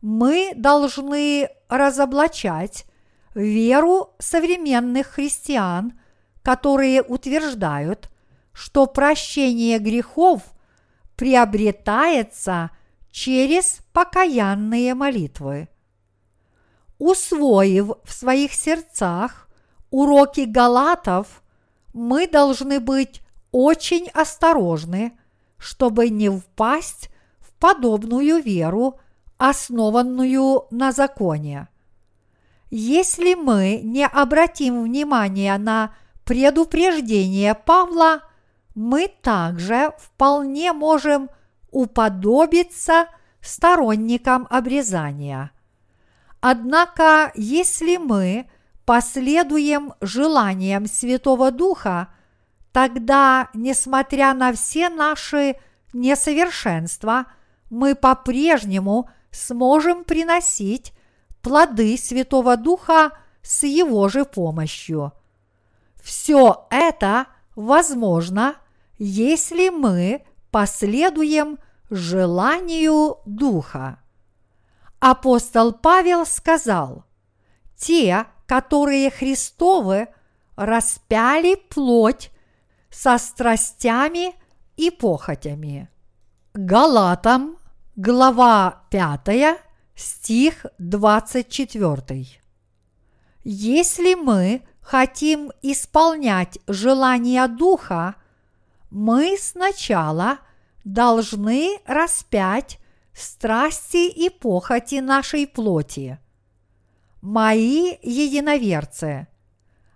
мы 0.00 0.54
должны 0.56 1.50
разоблачать 1.68 2.86
веру 3.34 4.14
современных 4.18 5.08
христиан, 5.08 5.92
которые 6.42 7.02
утверждают, 7.02 8.08
что 8.54 8.86
прощение 8.86 9.78
грехов– 9.78 10.40
приобретается 11.16 12.70
через 13.10 13.80
покаянные 13.92 14.94
молитвы. 14.94 15.68
Усвоив 16.98 17.92
в 18.04 18.12
своих 18.12 18.52
сердцах 18.54 19.48
уроки 19.90 20.42
Галатов, 20.42 21.42
мы 21.92 22.26
должны 22.26 22.80
быть 22.80 23.20
очень 23.52 24.08
осторожны, 24.10 25.18
чтобы 25.58 26.08
не 26.08 26.28
впасть 26.30 27.10
в 27.38 27.52
подобную 27.54 28.42
веру, 28.42 28.98
основанную 29.38 30.66
на 30.70 30.92
законе. 30.92 31.68
Если 32.70 33.34
мы 33.34 33.80
не 33.82 34.06
обратим 34.06 34.82
внимания 34.82 35.56
на 35.58 35.94
предупреждение 36.24 37.54
Павла– 37.54 38.20
мы 38.74 39.08
также 39.08 39.92
вполне 39.98 40.72
можем 40.72 41.30
уподобиться 41.70 43.06
сторонникам 43.40 44.46
обрезания. 44.50 45.52
Однако, 46.46 47.32
если 47.34 47.96
мы 47.96 48.46
последуем 48.84 49.94
желаниям 50.02 50.86
Святого 50.86 51.50
Духа, 51.50 52.08
тогда, 52.70 53.48
несмотря 53.54 54.34
на 54.34 54.52
все 54.52 54.90
наши 54.90 55.56
несовершенства, 55.94 57.26
мы 57.70 57.94
по-прежнему 57.94 59.08
сможем 59.30 60.04
приносить 60.04 60.92
плоды 61.40 61.96
Святого 61.96 62.58
Духа 62.58 63.12
с 63.40 63.62
Его 63.62 64.08
же 64.10 64.26
помощью. 64.26 65.12
Все 66.02 66.66
это 66.70 67.26
возможно– 67.56 68.56
если 68.98 69.70
мы 69.70 70.22
последуем 70.50 71.58
желанию 71.90 73.16
Духа. 73.26 73.98
Апостол 75.06 75.74
Павел 75.74 76.24
сказал, 76.24 77.04
те, 77.76 78.24
которые 78.46 79.10
Христовы, 79.10 80.08
распяли 80.56 81.56
плоть 81.56 82.30
со 82.88 83.18
страстями 83.18 84.34
и 84.78 84.90
похотями. 84.90 85.90
Галатам, 86.54 87.58
глава 87.96 88.84
5, 88.88 89.60
стих 89.94 90.64
24. 90.78 92.26
Если 93.42 94.14
мы 94.14 94.62
хотим 94.80 95.52
исполнять 95.60 96.58
желания 96.66 97.46
Духа, 97.46 98.14
мы 98.88 99.36
сначала 99.38 100.38
должны 100.82 101.78
распять 101.84 102.78
страсти 103.14 104.08
и 104.08 104.28
похоти 104.28 104.96
нашей 104.96 105.46
плоти. 105.46 106.18
Мои 107.22 107.96
единоверцы, 108.02 109.28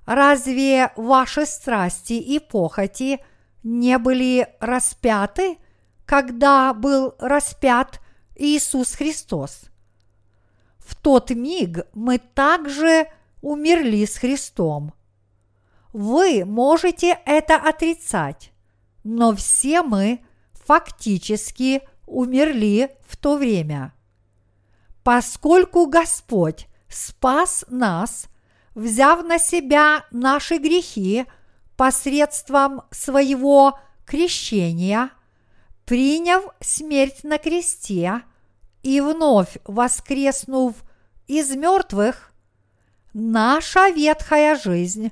разве 0.06 0.92
ваши 0.96 1.44
страсти 1.44 2.14
и 2.14 2.38
похоти 2.38 3.20
не 3.62 3.98
были 3.98 4.48
распяты, 4.60 5.58
когда 6.06 6.72
был 6.72 7.14
распят 7.18 8.00
Иисус 8.36 8.94
Христос? 8.94 9.64
В 10.78 10.96
тот 10.96 11.30
миг 11.30 11.86
мы 11.92 12.18
также 12.18 13.08
умерли 13.42 14.06
с 14.06 14.16
Христом. 14.16 14.94
Вы 15.92 16.44
можете 16.46 17.18
это 17.26 17.56
отрицать, 17.56 18.52
но 19.04 19.34
все 19.34 19.82
мы 19.82 20.20
фактически 20.52 21.82
умерли 22.08 22.90
в 23.06 23.16
то 23.16 23.36
время. 23.36 23.92
Поскольку 25.02 25.86
Господь 25.86 26.66
спас 26.88 27.64
нас, 27.68 28.28
взяв 28.74 29.24
на 29.24 29.38
себя 29.38 30.04
наши 30.10 30.58
грехи 30.58 31.26
посредством 31.76 32.82
своего 32.90 33.78
крещения, 34.04 35.10
приняв 35.84 36.44
смерть 36.60 37.24
на 37.24 37.38
кресте 37.38 38.22
и 38.82 39.00
вновь 39.00 39.58
воскреснув 39.64 40.74
из 41.26 41.54
мертвых, 41.54 42.32
наша 43.12 43.90
ветхая 43.90 44.56
жизнь 44.56 45.10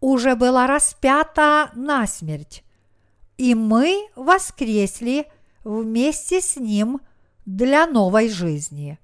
уже 0.00 0.36
была 0.36 0.66
распята 0.66 1.70
на 1.74 2.06
смерть, 2.06 2.62
и 3.36 3.54
мы 3.54 4.08
воскресли 4.16 5.26
вместе 5.64 6.40
с 6.40 6.56
Ним 6.56 7.00
для 7.46 7.86
новой 7.86 8.28
жизни. 8.28 8.98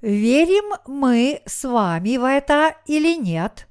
Верим 0.00 0.76
мы 0.86 1.42
с 1.44 1.68
вами 1.68 2.16
в 2.16 2.24
это 2.24 2.76
или 2.86 3.16
нет, 3.16 3.66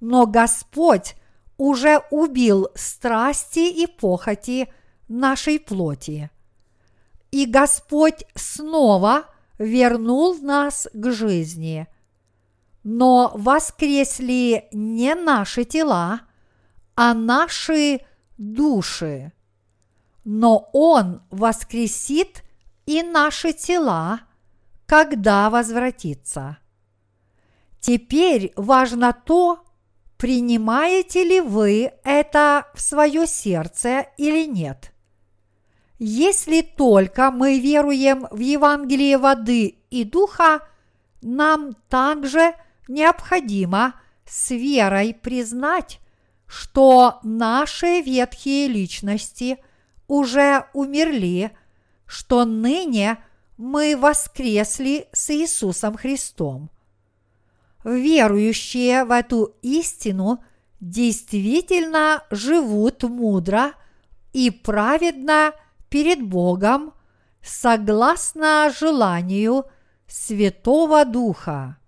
но 0.00 0.26
Господь 0.26 1.14
уже 1.56 2.02
убил 2.10 2.68
страсти 2.74 3.70
и 3.70 3.86
похоти 3.86 4.68
нашей 5.08 5.58
плоти. 5.58 6.30
И 7.30 7.46
Господь 7.46 8.26
снова 8.34 9.24
вернул 9.58 10.36
нас 10.38 10.88
к 10.92 11.12
жизни. 11.12 11.86
Но 12.84 13.32
воскресли 13.34 14.68
не 14.72 15.14
наши 15.14 15.64
тела, 15.64 16.22
а 16.94 17.14
наши 17.14 18.00
души. 18.36 19.32
Но 20.24 20.70
Он 20.72 21.22
воскресит 21.30 22.42
и 22.86 23.02
наши 23.02 23.52
тела, 23.52 24.20
когда 24.86 25.50
возвратится. 25.50 26.58
Теперь 27.80 28.52
важно 28.56 29.12
то, 29.12 29.64
Принимаете 30.22 31.24
ли 31.24 31.40
вы 31.40 31.94
это 32.04 32.68
в 32.74 32.80
свое 32.80 33.26
сердце 33.26 34.06
или 34.16 34.46
нет? 34.46 34.92
Если 35.98 36.60
только 36.60 37.32
мы 37.32 37.58
веруем 37.58 38.28
в 38.30 38.38
Евангелие 38.38 39.18
воды 39.18 39.78
и 39.90 40.04
духа, 40.04 40.60
нам 41.22 41.74
также 41.88 42.54
необходимо 42.86 43.94
с 44.24 44.52
верой 44.52 45.12
признать, 45.12 45.98
что 46.46 47.18
наши 47.24 48.00
ветхие 48.00 48.68
личности 48.68 49.58
уже 50.08 50.66
умерли, 50.72 51.52
что 52.06 52.44
ныне 52.44 53.18
мы 53.56 53.96
воскресли 53.96 55.08
с 55.12 55.30
Иисусом 55.30 55.96
Христом– 55.96 56.70
верующие 57.84 59.04
в 59.04 59.10
эту 59.10 59.56
истину 59.62 60.42
действительно 60.80 62.24
живут 62.30 63.02
мудро 63.02 63.72
и 64.32 64.50
праведно 64.50 65.52
перед 65.88 66.22
Богом 66.22 66.92
согласно 67.42 68.72
желанию 68.78 69.64
Святого 70.06 71.04
Духа. 71.04 71.78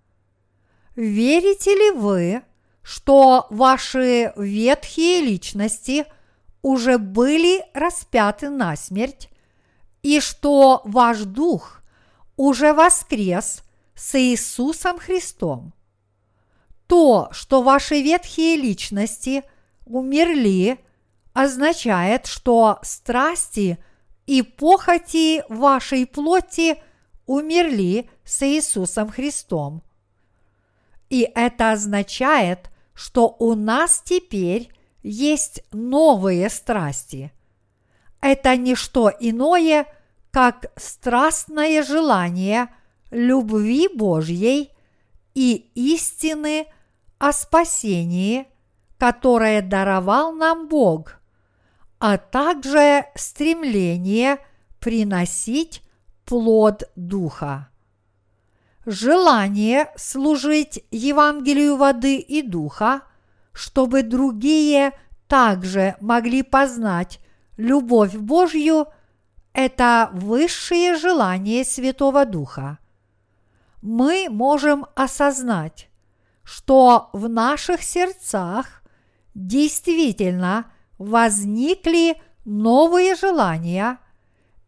Верите 0.95 1.71
ли 1.71 1.91
вы, 1.91 2.41
что 2.81 3.47
ваши 3.49 4.33
ветхие 4.35 5.21
личности 5.21 6.05
уже 6.65 6.97
были 6.97 7.63
распяты 7.75 8.49
на 8.49 8.75
смерть, 8.75 9.29
и 10.01 10.19
что 10.19 10.81
ваш 10.83 11.19
дух 11.19 11.83
уже 12.37 12.73
воскрес 12.73 13.61
с 13.93 14.15
Иисусом 14.19 14.97
Христом? 14.97 15.75
То, 16.87 17.29
что 17.31 17.61
ваши 17.61 18.01
ветхие 18.01 18.55
личности 18.55 19.43
умерли, 19.85 20.79
означает, 21.33 22.25
что 22.25 22.79
страсти 22.81 23.77
и 24.25 24.41
похоти 24.41 25.43
вашей 25.49 26.07
плоти 26.07 26.81
умерли 27.27 28.09
с 28.23 28.41
Иисусом 28.41 29.11
Христом. 29.11 29.83
И 31.11 31.29
это 31.35 31.73
означает, 31.73 32.71
что 32.95 33.35
у 33.37 33.53
нас 33.53 34.01
теперь 34.03 34.71
есть 35.05 35.63
новые 35.71 36.49
страсти. 36.49 37.31
Это 38.21 38.57
не 38.57 38.73
что 38.73 39.11
иное, 39.19 39.85
как 40.31 40.71
страстное 40.75 41.83
желание 41.83 42.69
любви 43.11 43.87
Божьей 43.87 44.71
и 45.35 45.69
истины 45.75 46.65
о 47.19 47.31
спасении, 47.33 48.47
которое 48.97 49.61
даровал 49.61 50.33
нам 50.33 50.67
Бог, 50.67 51.19
а 51.99 52.17
также 52.17 53.05
стремление 53.13 54.39
приносить 54.79 55.83
плод 56.25 56.89
Духа. 56.95 57.69
Желание 58.87 59.91
служить 59.97 60.83
Евангелию 60.89 61.75
воды 61.77 62.17
и 62.17 62.41
Духа, 62.41 63.03
чтобы 63.55 64.03
другие 64.03 64.91
также 65.27 65.95
могли 66.01 66.43
познать 66.43 67.21
любовь 67.55 68.13
Божью, 68.13 68.87
это 69.53 70.09
высшее 70.11 70.97
желание 70.97 71.63
Святого 71.63 72.25
Духа. 72.25 72.79
Мы 73.81 74.27
можем 74.29 74.85
осознать, 74.95 75.89
что 76.43 77.09
в 77.13 77.29
наших 77.29 77.81
сердцах 77.81 78.83
действительно 79.33 80.65
возникли 80.97 82.21
новые 82.43 83.15
желания, 83.15 83.99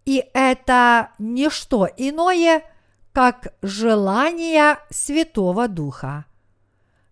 и 0.05 0.23
это 0.33 1.11
не 1.19 1.49
что 1.49 1.89
иное, 1.97 2.63
как 3.11 3.53
желание 3.61 4.77
Святого 4.89 5.67
Духа. 5.67 6.26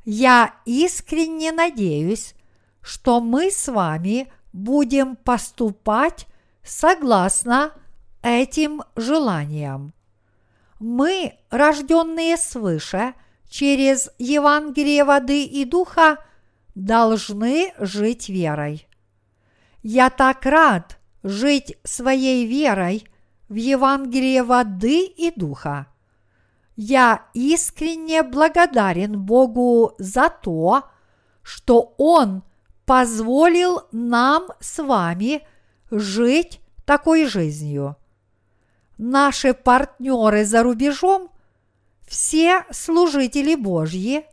Я 0.05 0.55
искренне 0.65 1.51
надеюсь, 1.51 2.35
что 2.81 3.19
мы 3.19 3.51
с 3.51 3.67
вами 3.67 4.31
будем 4.53 5.15
поступать 5.15 6.27
согласно 6.63 7.71
этим 8.21 8.83
желаниям. 8.95 9.93
Мы, 10.79 11.33
рожденные 11.49 12.37
свыше– 12.37 13.13
через 13.49 14.09
Евангелие 14.17 15.05
воды 15.05 15.45
и 15.45 15.63
духа 15.63 16.17
должны 16.75 17.73
жить 17.79 18.27
верой. 18.27 18.87
Я 19.81 20.09
так 20.09 20.45
рад 20.45 20.99
жить 21.23 21.77
своей 21.83 22.45
верой 22.45 23.07
в 23.47 23.55
Евангелие 23.55 24.43
воды 24.43 25.05
и 25.05 25.31
духа. 25.33 25.87
Я 26.75 27.25
искренне 27.33 28.21
благодарен 28.23 29.19
Богу 29.19 29.93
за 29.97 30.29
то, 30.29 30.83
что 31.41 31.93
Он 31.97 32.43
позволил 32.85 33.83
нам 33.91 34.47
с 34.59 34.83
вами 34.83 35.47
жить 35.89 36.59
такой 36.85 37.25
жизнью. 37.27 37.95
Наши 38.97 39.53
партнеры 39.53 40.45
за 40.45 40.63
рубежом 40.63 41.29
все 42.07 42.65
служители 42.71 43.55
Божьи, 43.55 44.25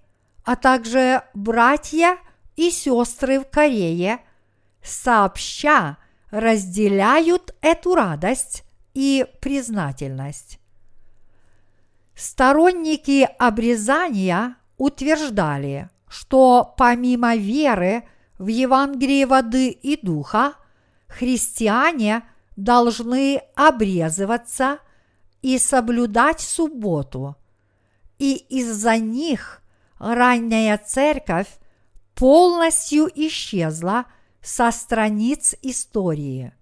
а 0.44 0.57
также 0.57 1.22
братья 1.35 2.18
и 2.57 2.70
сестры 2.70 3.40
в 3.40 3.48
Корее 3.48 4.20
сообща 4.83 5.96
разделяют 6.31 7.55
эту 7.61 7.94
радость 7.94 8.64
и 8.94 9.26
признательность. 9.40 10.62
Сторонники 12.22 13.28
обрезания 13.38 14.54
утверждали, 14.76 15.90
что 16.08 16.72
помимо 16.76 17.35
веры 17.35 18.04
в 18.38 18.46
Евангелие 18.46 19.26
воды 19.26 19.70
и 19.70 19.98
духа, 20.00 20.54
христиане 21.08 22.22
должны 22.54 23.42
обрезываться 23.56 24.78
и 25.42 25.58
соблюдать 25.58 26.40
субботу– 26.40 27.35
и 28.22 28.37
из-за 28.37 28.98
них 28.98 29.61
ранняя 29.98 30.78
церковь 30.78 31.48
полностью 32.14 33.11
исчезла 33.12 34.04
со 34.40 34.70
страниц 34.70 35.56
истории. 35.61 36.52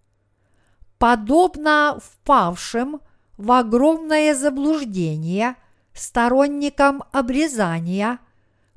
Подобно 0.96 1.99
впавшим 2.03 3.03
в 3.40 3.53
огромное 3.53 4.35
заблуждение 4.35 5.57
сторонникам 5.92 7.03
обрезания, 7.12 8.18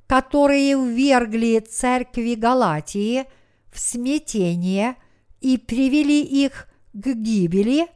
которые 0.08 0.76
ввергли 0.76 1.60
церкви 1.60 2.36
Галатии 2.36 3.26
в 3.72 3.80
смятение 3.80 4.96
и 5.42 5.58
привели 5.58 6.22
их 6.22 6.68
к 6.94 7.14
гибели, 7.14 7.88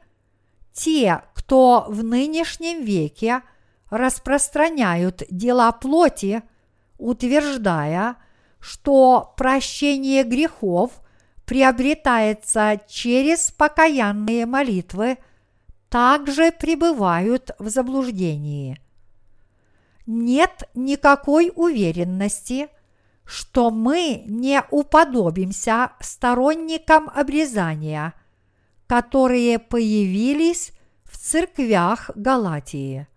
те, 0.73 1.23
кто 1.33 1.85
в 1.87 2.03
нынешнем 2.03 2.83
веке– 2.83 3.41
распространяют 3.89 5.23
дела 5.29 5.71
плоти, 5.71 6.43
утверждая, 6.97 8.17
что 8.59 9.33
прощение 9.37 10.23
грехов 10.23 10.91
приобретается 11.45 12.81
через 12.87 13.51
покаянные 13.51 14.45
молитвы, 14.45 15.17
также 15.89 16.51
пребывают 16.51 17.51
в 17.59 17.69
заблуждении. 17.69 18.79
Нет 20.05 20.69
никакой 20.73 21.51
уверенности, 21.55 22.69
что 23.25 23.71
мы 23.71 24.23
не 24.25 24.63
уподобимся 24.71 25.91
сторонникам 25.99 27.09
обрезания, 27.13 28.13
которые 28.87 29.59
появились 29.59 30.71
в 31.03 31.17
церквях 31.17 32.09
Галатии. 32.15 33.07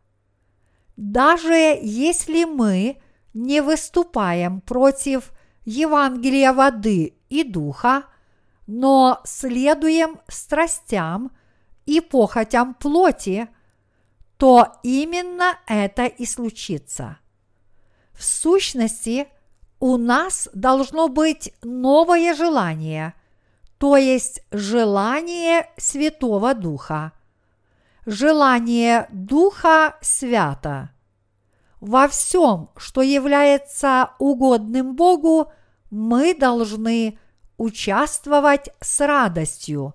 Даже 0.97 1.79
если 1.81 2.45
мы 2.45 3.01
не 3.35 3.63
выступаем 3.63 4.61
против 4.61 5.33
Евангелия 5.65 6.53
воды 6.53 7.15
и 7.29 7.45
духа, 7.45 8.05
но 8.67 9.21
следуем 9.25 10.19
страстям 10.29 11.31
и 11.91 12.01
похотям 12.01 12.75
плоти, 12.75 13.49
то 14.37 14.79
именно 14.85 15.59
это 15.67 16.07
и 16.07 16.25
случится. 16.25 17.19
В 18.13 18.25
сущности, 18.25 19.27
у 19.81 19.97
нас 19.97 20.49
должно 20.55 21.09
быть 21.09 21.53
новое 21.63 22.35
желание, 22.35 23.15
то 23.79 23.97
есть 23.97 24.43
желание 24.53 25.69
Святого 25.77 26.55
Духа. 26.55 27.13
Желание 28.07 29.09
Духа 29.11 29.97
Свята. 30.01 30.91
Во 31.81 32.07
всем, 32.07 32.71
что 32.77 33.03
является 33.03 34.11
угодным 34.21 34.95
Богу, 34.95 35.51
мы 35.91 36.35
должны 36.35 37.19
участвовать 37.57 38.69
с 38.81 39.05
радостью. 39.05 39.95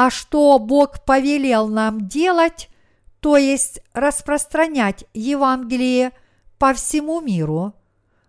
А 0.00 0.10
что 0.10 0.60
Бог 0.60 1.04
повелел 1.04 1.66
нам 1.66 2.06
делать, 2.06 2.70
то 3.18 3.36
есть 3.36 3.80
распространять 3.94 5.06
Евангелие 5.12 6.12
по 6.56 6.72
всему 6.72 7.20
миру, 7.20 7.74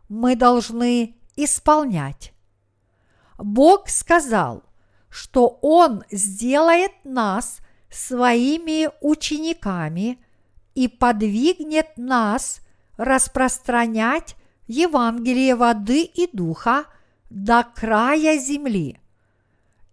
мы 0.08 0.36
должны 0.36 1.15
исполнять. 1.36 2.34
Бог 3.38 3.88
сказал, 3.88 4.63
что 5.12 5.60
Он 5.62 6.03
сделает 6.10 6.93
нас 7.03 7.60
своими 7.91 8.89
учениками 8.99 10.17
и 10.73 10.88
подвигнет 10.88 11.95
нас 11.97 12.62
распространять 12.97 14.36
Евангелие 14.65 15.53
воды 15.53 16.01
и 16.01 16.27
духа– 16.36 16.86
до 17.29 17.63
края 17.63 18.39
земли. 18.39 18.99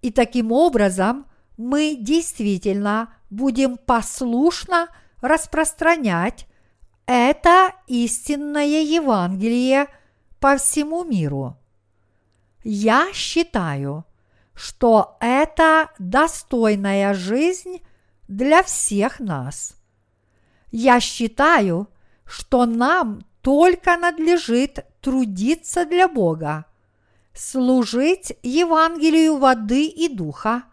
И 0.01 0.11
таким 0.11 0.53
образом 0.53 1.27
мы 1.57 1.97
действительно 1.97 3.15
будем 3.31 3.77
послушно 3.77 4.89
распространять 5.21 6.47
это 7.07 7.73
истинное 7.87 8.83
Евангелие 8.83 9.89
по 10.41 10.57
всему 10.57 11.05
миру. 11.05 11.57
Я 12.65 13.09
считаю, 13.13 14.05
что 14.55 15.17
это 15.21 15.91
достойная 15.99 17.15
жизнь 17.15 17.81
для 18.29 18.63
всех 18.63 19.21
нас. 19.21 19.77
Я 20.73 21.01
считаю, 21.01 21.89
что 22.25 22.67
нам 22.67 23.25
только 23.41 23.97
надлежит 23.97 24.85
трудиться 25.01 25.87
для 25.87 26.09
Бога– 26.09 26.65
служить 27.37 28.37
Евангелию 28.43 29.37
воды 29.37 29.87
и 29.87 30.09
духа 30.09 30.65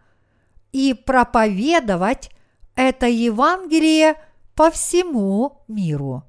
и 0.73 0.93
проповедовать 0.93 2.29
это 2.75 3.07
Евангелие 3.07 4.15
по 4.55 4.69
всему 4.69 5.63
миру. 5.69 6.23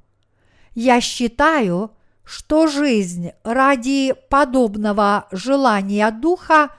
Я 0.75 1.01
считаю, 1.01 1.91
что 2.23 2.69
жизнь 2.69 3.33
ради 3.43 4.15
подобного 4.31 5.27
желания 5.33 6.09
духа 6.13 6.71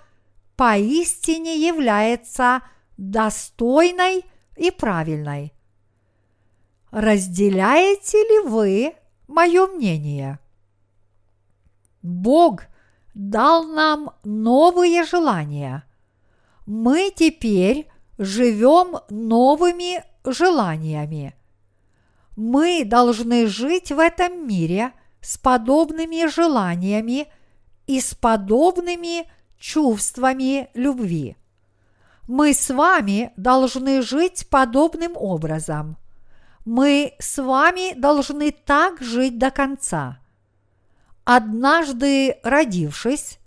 поистине 0.55 1.57
является 1.57 2.61
достойной 2.97 4.23
и 4.55 4.71
правильной. 4.71 5.53
Разделяете 6.91 8.17
ли 8.17 8.47
вы 8.47 8.95
мое 9.27 9.67
мнение? 9.67 10.39
Бог– 12.01 12.63
дал 13.15 13.63
нам 13.63 14.11
новые 14.23 15.03
желания. 15.05 15.83
Мы 16.65 17.11
теперь 17.15 17.87
живем 18.17 18.97
новыми 19.09 20.03
желаниями. 20.23 21.35
Мы 22.35 22.83
должны 22.85 23.47
жить 23.47 23.91
в 23.91 23.99
этом 23.99 24.47
мире 24.47 24.93
с 25.21 25.37
подобными 25.37 26.27
желаниями 26.27 27.27
и 27.87 27.99
с 27.99 28.13
подобными 28.13 29.29
чувствами 29.57 30.69
любви. 30.73 31.37
Мы 32.27 32.53
с 32.53 32.69
вами 32.73 33.31
должны 33.37 34.01
жить 34.01 34.47
подобным 34.49 35.13
образом. 35.15 35.97
Мы 36.65 37.13
с 37.19 37.41
вами 37.41 37.93
должны 37.93 38.51
так 38.51 39.01
жить 39.01 39.37
до 39.37 39.51
конца– 39.51 40.19
Однажды 41.25 42.37
родившись, 42.43 43.39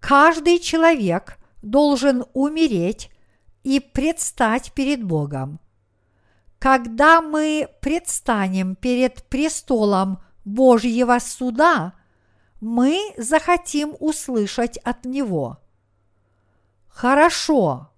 каждый 0.00 0.58
человек 0.58 1.38
должен 1.62 2.24
умереть 2.34 3.10
и 3.62 3.80
предстать 3.80 4.72
перед 4.72 5.02
Богом. 5.02 5.60
Когда 6.58 7.20
мы 7.20 7.68
предстанем 7.80 8.76
перед 8.76 9.24
престолом 9.24 10.22
Божьего 10.44 11.18
суда, 11.18 11.94
мы 12.60 12.98
захотим 13.16 13.96
услышать 13.98 14.76
от 14.78 15.04
Него. 15.04 15.58
Хорошо, 16.88 17.90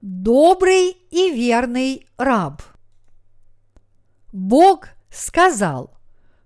добрый 0.00 0.90
и 1.10 1.30
верный 1.30 2.06
раб. 2.18 2.62
Бог 4.32 4.88
сказал, 5.10 5.96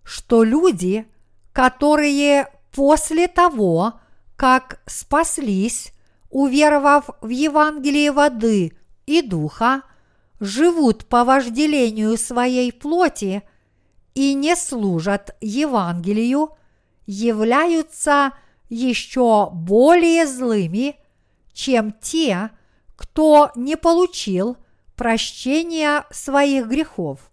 что 0.04 0.42
люди– 0.44 1.06
которые 1.58 2.46
после 2.70 3.26
того, 3.26 3.94
как 4.36 4.80
спаслись, 4.86 5.92
уверовав 6.30 7.10
в 7.20 7.28
Евангелие 7.28 8.12
воды 8.12 8.72
и 9.06 9.22
духа, 9.22 9.82
живут 10.40 11.06
по 11.06 11.24
вожделению 11.24 12.16
своей 12.16 12.72
плоти 12.72 13.42
и 14.14 14.34
не 14.34 14.56
служат 14.56 15.36
Евангелию, 15.40 16.50
являются 17.06 18.32
еще 18.68 19.50
более 19.52 20.26
злыми, 20.26 20.96
чем 21.52 21.92
те, 22.00 22.50
кто 22.96 23.50
не 23.54 23.76
получил 23.76 24.56
прощения 24.96 26.04
своих 26.10 26.66
грехов. 26.66 27.30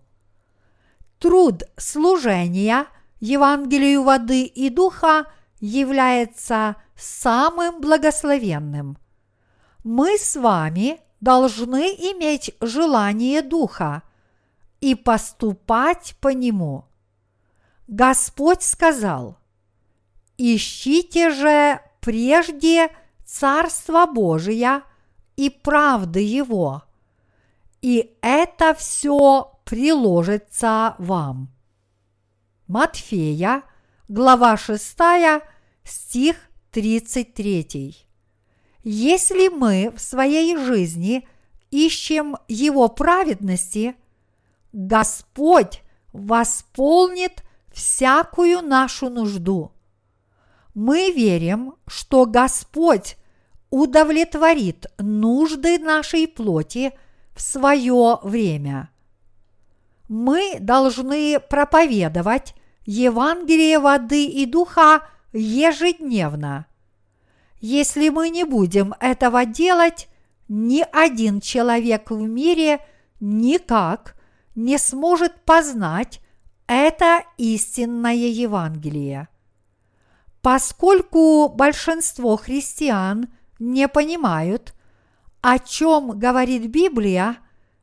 Труд 1.19 1.63
служения 1.77 2.87
Евангелию 3.19 4.03
воды 4.03 4.43
и 4.43 4.69
духа 4.69 5.25
является 5.59 6.75
самым 6.95 7.81
благословенным. 7.81 8.97
Мы 9.83 10.17
с 10.17 10.35
вами 10.35 10.99
должны 11.21 11.87
иметь 12.11 12.55
желание 12.61 13.41
духа 13.41 14.03
и 14.81 14.95
поступать 14.95 16.15
по 16.19 16.29
нему. 16.29 16.85
Господь 17.87 18.63
сказал, 18.63 19.37
«Ищите 20.37 21.29
же 21.31 21.79
прежде 22.01 22.89
Царство 23.25 24.05
Божие 24.05 24.81
и 25.35 25.49
правды 25.49 26.19
Его, 26.19 26.83
и 27.81 28.17
это 28.21 28.73
все 28.73 29.59
приложится 29.63 30.95
вам». 30.97 31.49
Матфея, 32.67 33.63
глава 34.07 34.57
6, 34.57 34.97
стих 35.83 36.37
33. 36.75 37.95
Если 38.83 39.47
мы 39.47 39.93
в 39.95 40.01
своей 40.01 40.57
жизни 40.57 41.25
ищем 41.71 42.35
Его 42.49 42.89
праведности, 42.89 43.95
Господь 44.73 45.83
восполнит 46.11 47.43
всякую 47.71 48.61
нашу 48.61 49.09
нужду. 49.09 49.71
Мы 50.73 51.11
верим, 51.11 51.75
что 51.87 52.25
Господь 52.25 53.15
удовлетворит 53.69 54.87
нужды 54.97 55.79
нашей 55.79 56.27
плоти 56.27 56.91
в 57.33 57.41
свое 57.41 58.19
время. 58.21 58.89
Мы 60.09 60.57
должны 60.59 61.39
проповедовать 61.39 62.53
Евангелие 62.85 63.79
воды 63.79 64.25
и 64.25 64.45
духа 64.45 65.07
ежедневно. 65.35 66.65
Если 67.59 68.09
мы 68.09 68.29
не 68.29 68.43
будем 68.43 68.93
этого 68.99 69.45
делать, 69.45 70.07
ни 70.47 70.85
один 70.91 71.41
человек 71.41 72.11
в 72.11 72.21
мире 72.21 72.79
никак 73.19 74.15
не 74.55 74.77
сможет 74.77 75.43
познать 75.43 76.21
это 76.67 77.23
истинное 77.37 78.13
Евангелие. 78.13 79.27
Поскольку 80.41 81.49
большинство 81.49 82.37
христиан 82.37 83.27
не 83.59 83.87
понимают, 83.87 84.73
о 85.41 85.59
чем 85.59 86.17
говорит 86.17 86.67
Библия, 86.67 87.37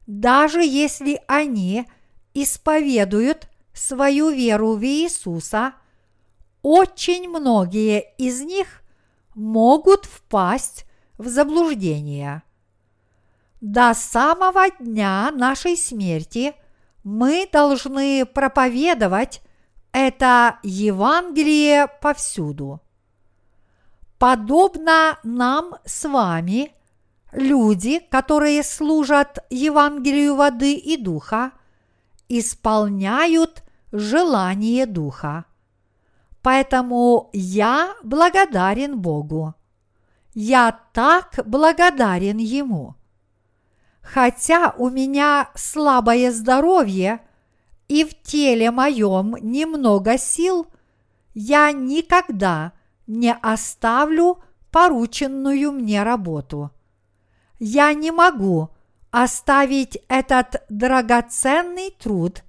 даже 0.07 0.63
если 0.63 1.21
они 1.27 1.87
исповедуют 2.35 3.49
свою 3.73 4.31
веру 4.31 4.75
в 4.75 4.85
Иисуса, 4.85 5.75
очень 6.63 7.29
многие 7.29 8.15
из 8.19 8.41
них 8.41 8.83
могут 9.35 10.07
впасть 10.07 10.87
в 11.19 11.29
заблуждение. 11.29 12.43
До 13.61 13.95
самого 13.95 14.71
дня 14.71 15.31
нашей 15.31 15.77
смерти 15.77 16.55
мы 17.05 17.49
должны 17.53 18.27
проповедовать 18.27 19.43
это 19.93 20.59
Евангелие 20.63 21.89
повсюду. 22.01 22.81
Подобно 24.19 25.19
нам 25.23 25.75
с 25.85 26.09
вами, 26.09 26.73
люди, 27.33 27.99
которые 27.99 28.63
служат 28.63 29.45
Евангелию 29.51 30.37
воды 30.37 30.75
и 30.75 30.97
духа, 30.97 31.53
исполняют 32.29 33.63
желание 33.91 34.87
духа. 34.87 35.45
Поэтому 36.43 37.31
я 37.33 37.95
благодарен 38.03 39.01
Богу. 39.01 39.55
Я 40.35 40.81
так 40.93 41.39
благодарен 41.47 42.39
Ему. 42.39 42.97
Хотя 44.03 44.75
у 44.77 44.91
меня 44.91 45.51
слабое 45.55 46.33
здоровье 46.33 47.21
и 47.87 48.05
в 48.05 48.21
теле 48.23 48.71
моем 48.73 49.37
немного 49.41 50.19
сил, 50.19 50.67
я 51.35 51.71
никогда 51.71 52.73
не 53.07 53.33
оставлю 53.33 54.43
порученную 54.73 55.71
мне 55.71 56.03
работу. 56.03 56.73
Я 57.61 57.95
не 57.95 58.11
могу 58.11 58.71
оставить 59.13 59.99
этот 60.09 60.65
драгоценный 60.69 61.91
труд, 61.91 62.43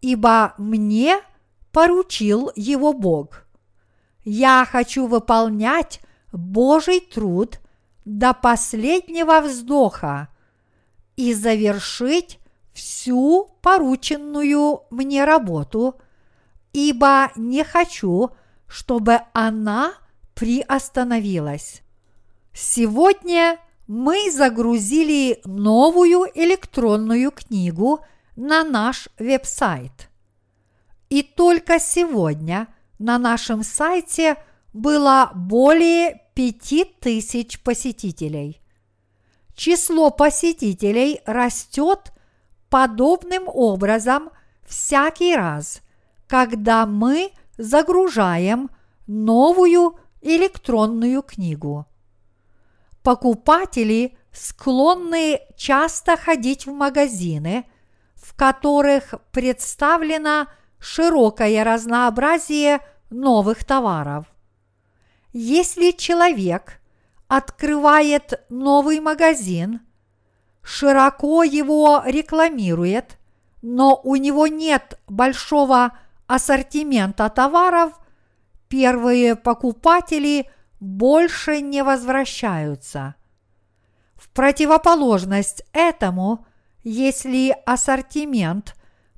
ибо 0.00 0.54
мне 0.58 1.20
поручил 1.76 2.50
его 2.56 2.94
Бог. 2.94 3.44
Я 4.24 4.66
хочу 4.66 5.06
выполнять 5.06 6.00
Божий 6.32 7.00
труд 7.00 7.60
до 8.06 8.32
последнего 8.32 9.42
вздоха 9.42 10.28
и 11.16 11.34
завершить 11.34 12.38
всю 12.72 13.50
порученную 13.60 14.84
мне 14.88 15.26
работу, 15.26 16.00
ибо 16.72 17.30
не 17.36 17.62
хочу, 17.62 18.30
чтобы 18.66 19.20
она 19.34 19.92
приостановилась. 20.34 21.82
Сегодня 22.54 23.58
мы 23.86 24.30
загрузили 24.30 25.42
новую 25.44 26.26
электронную 26.34 27.32
книгу 27.32 28.00
на 28.34 28.64
наш 28.64 29.10
веб-сайт. 29.18 30.08
И 31.08 31.22
только 31.22 31.78
сегодня 31.78 32.68
на 32.98 33.18
нашем 33.18 33.62
сайте 33.62 34.36
было 34.72 35.30
более 35.34 36.22
пяти 36.34 36.84
тысяч 36.84 37.62
посетителей. 37.62 38.60
Число 39.54 40.10
посетителей 40.10 41.20
растет 41.24 42.12
подобным 42.68 43.44
образом 43.46 44.30
всякий 44.66 45.34
раз, 45.34 45.80
когда 46.26 46.84
мы 46.84 47.30
загружаем 47.56 48.68
новую 49.06 49.98
электронную 50.20 51.22
книгу. 51.22 51.86
Покупатели 53.02 54.18
склонны 54.32 55.40
часто 55.56 56.16
ходить 56.16 56.66
в 56.66 56.72
магазины, 56.72 57.64
в 58.16 58.34
которых 58.34 59.14
представлено 59.30 60.48
широкое 60.86 61.64
разнообразие 61.64 62.78
новых 63.10 63.64
товаров. 63.64 64.26
Если 65.32 65.90
человек 65.90 66.80
открывает 67.26 68.44
новый 68.48 69.00
магазин, 69.00 69.80
широко 70.62 71.42
его 71.42 72.02
рекламирует, 72.06 73.18
но 73.62 74.00
у 74.04 74.14
него 74.14 74.46
нет 74.46 75.00
большого 75.08 75.98
ассортимента 76.28 77.28
товаров, 77.30 77.92
первые 78.68 79.34
покупатели 79.34 80.48
больше 80.78 81.62
не 81.62 81.82
возвращаются. 81.82 83.16
В 84.14 84.28
противоположность 84.30 85.64
этому, 85.72 86.46
если 86.84 87.56
ассортимент 87.66 88.76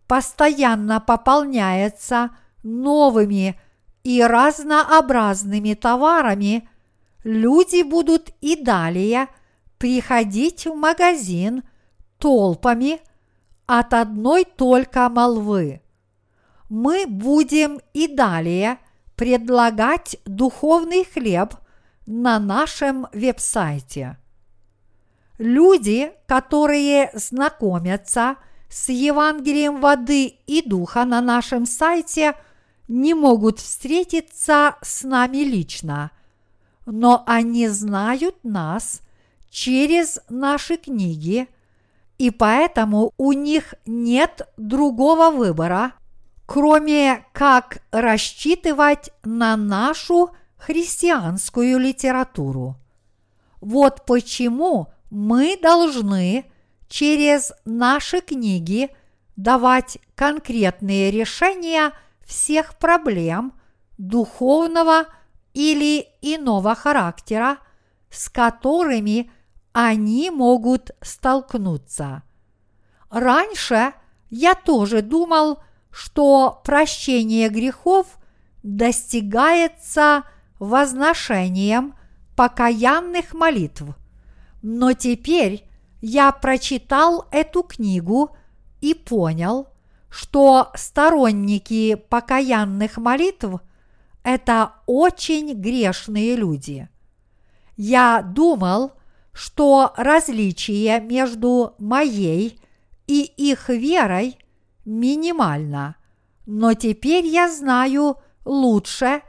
постоянно 0.09 0.99
пополняется 1.01 2.31
новыми 2.65 3.61
и 4.03 4.23
разнообразными 4.23 5.75
товарами, 5.75 6.69
люди 7.25 7.83
будут 7.83 8.31
и 8.41 8.57
далее 8.57 9.29
приходить 9.77 10.67
в 10.67 10.75
магазин 10.75 11.63
толпами 12.19 13.01
от 13.67 13.93
одной 13.93 14.45
только 14.45 15.09
молвы. 15.09 15.83
Мы 16.71 17.07
будем 17.07 17.81
и 17.93 18.09
далее 18.09 18.79
предлагать 19.15 20.17
духовный 20.25 21.05
хлеб 21.05 21.55
на 22.07 22.39
нашем 22.39 23.07
веб-сайте. 23.13 24.17
Люди, 25.39 26.13
которые 26.27 27.11
знакомятся 27.15 28.37
с 28.37 28.48
Евангелием 28.89 29.81
воды 29.81 30.39
и 30.47 30.63
духа 30.63 31.05
на 31.05 31.21
нашем 31.21 31.67
сайте, 31.67 32.35
не 32.89 33.15
могут 33.15 33.59
встретиться 33.59 34.77
с 34.83 35.03
нами 35.03 35.39
лично, 35.39 36.11
но 36.87 37.23
они 37.27 37.69
знают 37.69 38.37
нас 38.43 39.03
через 39.51 40.21
наши 40.29 40.77
книги, 40.77 41.49
и 42.17 42.31
поэтому 42.31 43.13
у 43.19 43.33
них 43.33 43.75
нет 43.87 44.49
другого 44.57 45.31
выбора, 45.31 45.93
кроме 46.47 47.27
как 47.33 47.83
рассчитывать 47.91 49.11
на 49.23 49.57
нашу 49.57 50.31
христианскую 50.57 51.79
литературу. 51.79 52.77
Вот 53.61 54.07
почему 54.07 54.89
мы 55.11 55.59
должны 55.61 56.47
через 56.89 57.53
наши 57.65 58.21
книги 58.21 58.91
давать 59.37 59.99
конкретные 60.15 61.11
решения 61.11 61.93
всех 62.27 62.77
проблем 62.79 63.53
духовного 63.99 65.07
или 65.55 66.07
иного 66.21 66.75
характера, 66.75 67.59
с 68.11 68.29
которыми 68.29 69.31
они 69.73 70.31
могут 70.31 70.91
столкнуться. 71.03 72.23
Раньше 73.11 73.93
я 74.31 74.55
тоже 74.55 75.03
думал, 75.03 75.61
что 75.91 76.61
прощение 76.65 77.49
грехов 77.49 78.19
достигается 78.63 80.25
возношением 80.59 81.95
покаянных 82.37 83.35
молитв. 83.35 83.85
Но 84.63 84.93
теперь 84.93 85.68
я 86.01 86.33
прочитал 86.33 87.27
эту 87.31 87.63
книгу 87.63 88.37
и 88.81 88.95
понял, 88.95 89.69
что 90.11 90.71
сторонники 90.75 91.95
покаянных 91.95 92.97
молитв– 92.99 93.61
это 94.23 94.73
очень 94.87 95.55
грешные 95.55 96.37
люди. 96.37 96.89
Я 97.77 98.23
думал, 98.23 98.93
что 99.33 99.93
различие 99.97 101.01
между 101.01 101.75
моей 101.79 102.59
и 103.07 103.23
их 103.23 103.69
верой 103.69 104.37
минимально, 104.85 105.97
но 106.47 106.75
теперь 106.75 107.25
я 107.25 107.51
знаю 107.51 108.17
лучше 108.45 109.23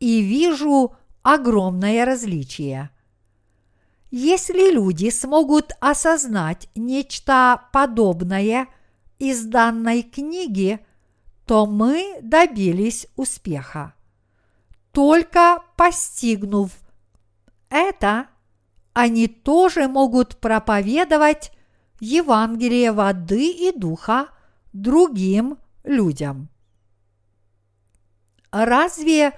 и 0.00 0.20
вижу 0.20 0.94
огромное 1.22 2.04
различие. 2.04 2.90
Если 4.16 4.72
люди 4.72 5.10
смогут 5.10 5.72
осознать 5.80 6.68
нечто 6.76 7.64
подобное 7.72 8.68
из 9.18 9.44
данной 9.44 10.04
книги, 10.04 10.78
то 11.46 11.66
мы 11.66 12.20
добились 12.22 13.08
успеха. 13.16 13.92
Только 14.92 15.64
постигнув 15.76 16.70
это, 17.70 18.28
они 18.92 19.26
тоже 19.26 19.88
могут 19.88 20.36
проповедовать 20.36 21.50
Евангелие 21.98 22.92
воды 22.92 23.50
и 23.50 23.76
духа 23.76 24.28
другим 24.72 25.58
людям. 25.82 26.48
Разве 28.52 29.32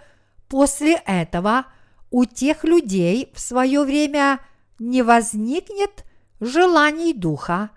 после 0.49 0.97
этого 1.07 1.65
у 2.11 2.27
тех 2.27 2.63
людей 2.65 3.33
в 3.33 3.41
свое 3.41 3.83
время 3.83 4.39
не 4.79 5.03
возникнет 5.03 6.05
желаний 6.41 7.13
духа, 7.13 7.71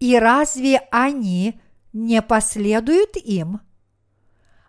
и 0.00 0.18
разве 0.18 0.78
они 0.90 1.60
не 1.92 2.20
последуют 2.22 3.16
им? 3.16 3.60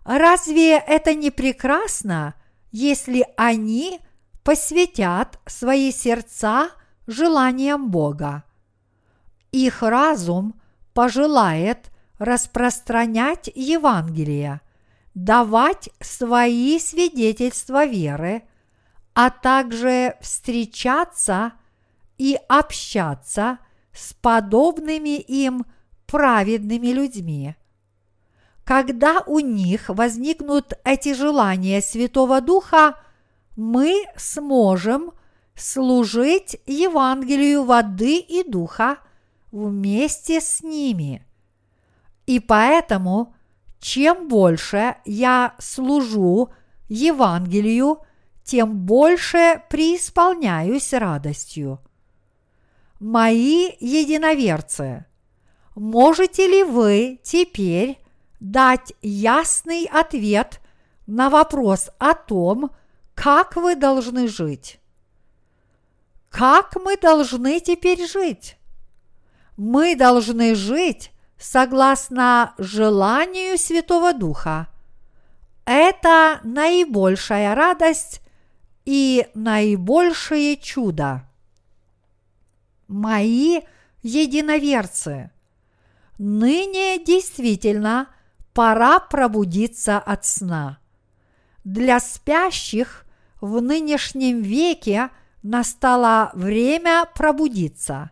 Разве 0.03 0.77
это 0.77 1.15
не 1.15 1.31
прекрасно, 1.31 2.35
если 2.71 3.25
они 3.37 3.99
посвятят 4.43 5.39
свои 5.47 5.91
сердца 5.91 6.69
желаниям 7.07 7.89
Бога? 7.89 8.43
Их 9.51 9.81
разум 9.81 10.61
пожелает 10.93 11.89
распространять 12.19 13.49
Евангелие, 13.55 14.61
давать 15.15 15.89
свои 15.99 16.79
свидетельства 16.79 17.85
веры, 17.85 18.43
а 19.15 19.29
также 19.29 20.17
встречаться 20.19 21.53
и 22.17 22.37
общаться 22.49 23.59
с 23.93 24.13
подобными 24.13 25.17
им 25.17 25.65
праведными 26.05 26.87
людьми. 26.87 27.55
Когда 28.65 29.21
у 29.25 29.39
них 29.39 29.87
возникнут 29.87 30.73
эти 30.83 31.13
желания 31.13 31.81
Святого 31.81 32.41
Духа, 32.41 32.99
мы 33.55 34.05
сможем 34.17 35.13
служить 35.55 36.57
Евангелию 36.65 37.63
воды 37.63 38.17
и 38.17 38.43
духа 38.43 38.97
вместе 39.51 40.41
с 40.41 40.61
ними. 40.61 41.25
И 42.25 42.41
поэтому, 42.41 43.33
чем 43.79 44.27
больше 44.27 44.97
я 45.05 45.55
служу 45.59 46.49
Евангелию, 46.89 47.99
тем 48.45 48.77
больше 48.77 49.63
преисполняюсь 49.69 50.93
радостью. 50.93 51.79
Мои 52.99 53.71
единоверцы, 53.79 55.05
можете 55.75 56.47
ли 56.47 56.63
вы 56.63 57.19
теперь 57.23 57.99
дать 58.39 58.93
ясный 59.01 59.85
ответ 59.91 60.61
на 61.07 61.29
вопрос 61.29 61.89
о 61.97 62.13
том, 62.13 62.69
как 63.15 63.55
вы 63.55 63.75
должны 63.75 64.27
жить? 64.27 64.79
Как 66.29 66.75
мы 66.75 66.97
должны 66.97 67.59
теперь 67.59 68.07
жить? 68.07 68.57
Мы 69.57 69.95
должны 69.95 70.53
жить 70.53 71.11
согласно 71.37 72.53
желанию 72.57 73.57
Святого 73.57 74.13
Духа. 74.13 74.67
Это 75.65 76.41
наибольшая 76.43 77.55
радость 77.55 78.21
и 78.85 79.27
наибольшее 79.33 80.57
чудо. 80.57 81.27
Мои 82.87 83.61
единоверцы, 84.03 85.31
ныне 86.19 87.03
действительно 87.03 88.07
пора 88.53 88.99
пробудиться 88.99 89.97
от 89.97 90.25
сна. 90.25 90.77
Для 91.63 91.99
спящих 91.99 93.05
в 93.41 93.59
нынешнем 93.59 94.41
веке 94.41 95.09
настало 95.41 96.31
время 96.33 97.05
пробудиться. 97.15 98.11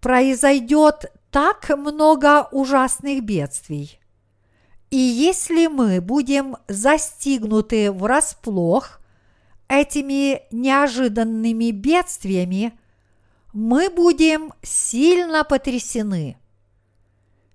Произойдет 0.00 1.12
так 1.30 1.70
много 1.70 2.48
ужасных 2.52 3.24
бедствий. 3.24 3.98
И 4.90 4.96
если 4.96 5.66
мы 5.66 6.00
будем 6.00 6.56
застигнуты 6.68 7.92
врасплох 7.92 8.97
этими 9.68 10.42
неожиданными 10.50 11.70
бедствиями, 11.70 12.78
мы 13.52 13.90
будем 13.90 14.52
сильно 14.62 15.44
потрясены. 15.44 16.38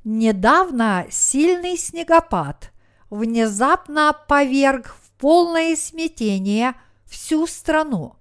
Недавно 0.04 1.06
сильный 1.10 1.78
снегопад 1.78 2.72
внезапно 3.10 4.16
поверг 4.28 4.96
в 5.02 5.12
полное 5.20 5.76
смятение 5.76 6.76
всю 7.06 7.48
страну. 7.48 8.16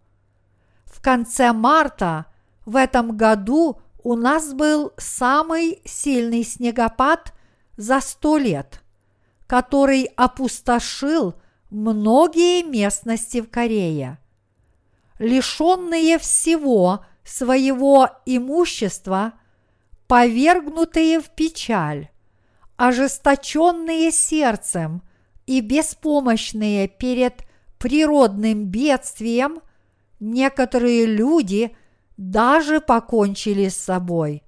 В 0.84 1.00
конце 1.00 1.52
марта 1.52 2.26
в 2.66 2.76
этом 2.76 3.16
году 3.16 3.80
у 4.04 4.14
нас 4.14 4.52
был 4.52 4.92
самый 4.96 5.80
сильный 5.84 6.44
снегопад 6.44 7.32
за 7.76 8.00
сто 8.00 8.36
лет, 8.36 8.82
который 9.46 10.04
опустошил 10.16 11.34
многие 11.72 12.62
местности 12.62 13.40
в 13.40 13.50
Корее. 13.50 14.18
Лишенные 15.18 16.18
всего 16.18 17.04
своего 17.24 18.08
имущества, 18.26 19.32
повергнутые 20.06 21.20
в 21.20 21.30
печаль, 21.30 22.10
ожесточенные 22.76 24.10
сердцем 24.12 25.02
и 25.46 25.60
беспомощные 25.60 26.88
перед 26.88 27.44
природным 27.78 28.66
бедствием, 28.66 29.60
некоторые 30.20 31.06
люди 31.06 31.74
даже 32.16 32.80
покончили 32.80 33.68
с 33.68 33.76
собой. 33.76 34.42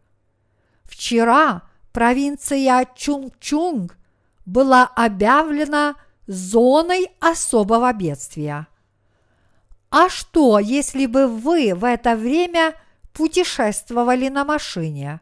Вчера 0.85 1.63
провинция 1.93 2.87
Чунг-Чунг 2.97 3.93
была 4.45 4.85
объявлена 4.85 5.95
зоной 6.27 7.09
особого 7.21 7.93
бедствия. 7.93 8.67
А 9.91 10.09
что, 10.09 10.59
если 10.59 11.07
бы 11.07 11.29
вы 11.29 11.75
в 11.75 11.85
это 11.85 12.17
время 12.17 12.75
путешествовали 13.13 14.29
на 14.29 14.45
машине? 14.45 15.21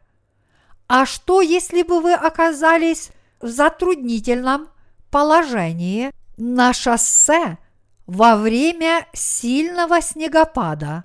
А 0.88 1.07
что, 1.07 1.40
если 1.40 1.82
бы 1.82 2.00
вы 2.00 2.14
оказались 2.14 3.11
в 3.40 3.48
затруднительном 3.48 4.68
положении 5.11 6.11
на 6.36 6.72
шоссе 6.72 7.59
во 8.07 8.36
время 8.36 9.07
сильного 9.12 10.00
снегопада, 10.00 11.05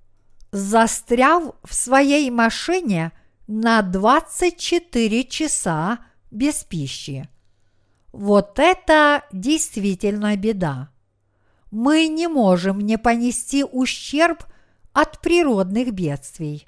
застряв 0.52 1.54
в 1.64 1.74
своей 1.74 2.30
машине 2.30 3.12
на 3.48 3.82
24 3.82 5.24
часа 5.26 6.00
без 6.32 6.64
пищи. 6.64 7.30
Вот 8.18 8.58
это 8.58 9.26
действительно 9.32 10.36
беда. 10.38 10.90
Мы 11.70 12.08
не 12.08 12.28
можем 12.28 12.80
не 12.80 12.98
понести 12.98 13.64
ущерб 13.64 14.44
от 14.92 15.22
природных 15.22 15.94
бедствий. 15.94 16.68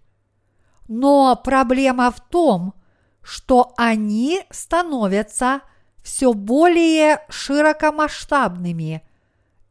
Но 0.87 1.35
проблема 1.43 2.11
в 2.11 2.19
том, 2.19 2.75
что 3.23 3.73
они 3.77 4.43
становятся 4.51 5.61
все 6.03 6.33
более 6.33 7.25
широкомасштабными 7.29 9.01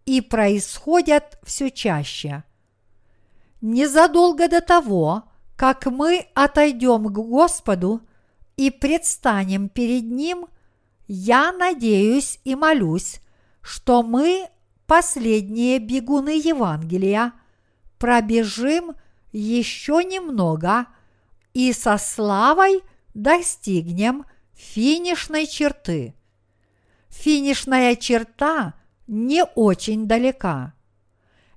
и 0.04 0.20
происходят 0.20 1.38
все 1.44 1.70
чаще. 1.70 2.42
Незадолго 3.60 4.48
до 4.48 4.60
того, 4.60 5.28
как 5.54 5.86
мы 5.86 6.26
отойдем 6.34 7.04
к 7.04 7.12
Господу 7.12 8.00
и 8.56 8.72
предстанем 8.72 9.68
перед 9.68 10.02
Ним, 10.02 10.48
я 11.08 11.52
надеюсь 11.52 12.38
и 12.44 12.54
молюсь, 12.54 13.20
что 13.62 14.02
мы, 14.02 14.48
последние 14.86 15.78
бегуны 15.78 16.38
Евангелия, 16.38 17.32
пробежим 17.98 18.92
еще 19.32 20.04
немного 20.04 20.86
и 21.54 21.72
со 21.72 21.96
славой 21.96 22.82
достигнем 23.14 24.24
финишной 24.54 25.46
черты. 25.46 26.14
Финишная 27.08 27.96
черта 27.96 28.74
не 29.06 29.44
очень 29.44 30.06
далека. 30.06 30.74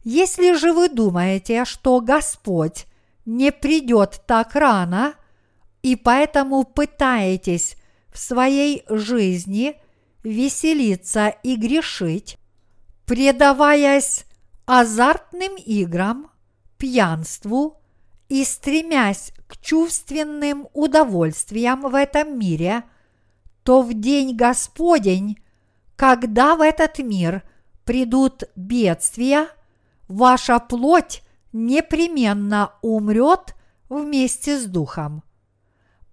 Если 0.03 0.55
же 0.55 0.73
вы 0.73 0.89
думаете, 0.89 1.65
что 1.65 1.99
Господь 1.99 2.87
не 3.25 3.51
придет 3.51 4.21
так 4.25 4.55
рано, 4.55 5.13
и 5.83 5.95
поэтому 5.95 6.63
пытаетесь 6.63 7.75
в 8.11 8.17
своей 8.17 8.83
жизни 8.89 9.75
веселиться 10.23 11.29
и 11.29 11.55
грешить, 11.55 12.37
предаваясь 13.05 14.25
азартным 14.65 15.55
играм, 15.55 16.31
пьянству 16.77 17.81
и 18.29 18.43
стремясь 18.43 19.33
к 19.47 19.57
чувственным 19.57 20.67
удовольствиям 20.73 21.81
в 21.81 21.95
этом 21.95 22.39
мире, 22.39 22.83
то 23.63 23.81
в 23.81 23.93
день 23.93 24.35
Господень, 24.35 25.37
когда 25.95 26.55
в 26.55 26.61
этот 26.61 26.99
мир 26.99 27.43
придут 27.83 28.43
бедствия, 28.55 29.47
ваша 30.07 30.59
плоть 30.59 31.23
непременно 31.53 32.73
умрет 32.81 33.55
вместе 33.89 34.57
с 34.57 34.65
духом. 34.65 35.23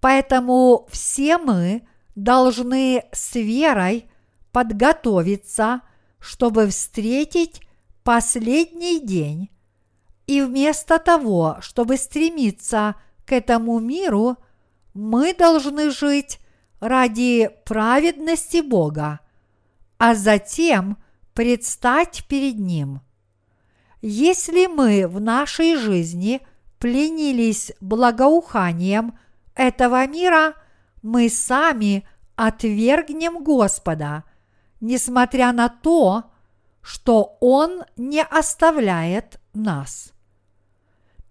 Поэтому 0.00 0.86
все 0.90 1.38
мы 1.38 1.87
должны 2.24 3.04
с 3.12 3.36
верой 3.36 4.10
подготовиться, 4.50 5.82
чтобы 6.18 6.66
встретить 6.66 7.60
последний 8.02 9.00
день, 9.00 9.50
и 10.26 10.42
вместо 10.42 10.98
того, 10.98 11.58
чтобы 11.60 11.96
стремиться 11.96 12.96
к 13.24 13.32
этому 13.32 13.78
миру, 13.78 14.36
мы 14.94 15.32
должны 15.32 15.90
жить 15.90 16.40
ради 16.80 17.50
праведности 17.64 18.62
Бога, 18.62 19.20
а 19.96 20.14
затем 20.14 20.98
предстать 21.34 22.24
перед 22.28 22.58
Ним. 22.58 23.00
Если 24.02 24.66
мы 24.66 25.06
в 25.06 25.20
нашей 25.20 25.76
жизни 25.76 26.40
пленились 26.78 27.72
благоуханием 27.80 29.16
этого 29.54 30.06
мира, 30.06 30.54
мы 31.02 31.28
сами 31.28 32.06
отвергнем 32.36 33.42
Господа, 33.42 34.24
несмотря 34.80 35.52
на 35.52 35.68
то, 35.68 36.30
что 36.80 37.36
Он 37.40 37.84
не 37.96 38.22
оставляет 38.22 39.40
нас. 39.54 40.12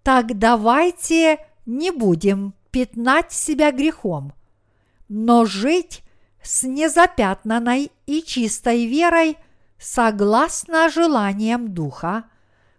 Так 0.02 0.38
давайте 0.38 1.44
не 1.66 1.90
будем 1.90 2.54
пятнать 2.70 3.32
себя 3.32 3.72
грехом, 3.72 4.32
но 5.08 5.44
жить 5.44 6.02
с 6.42 6.62
незапятнанной 6.62 7.90
и 8.06 8.22
чистой 8.22 8.86
верой 8.86 9.36
согласно 9.78 10.88
желаниям 10.88 11.72
Духа– 11.72 12.24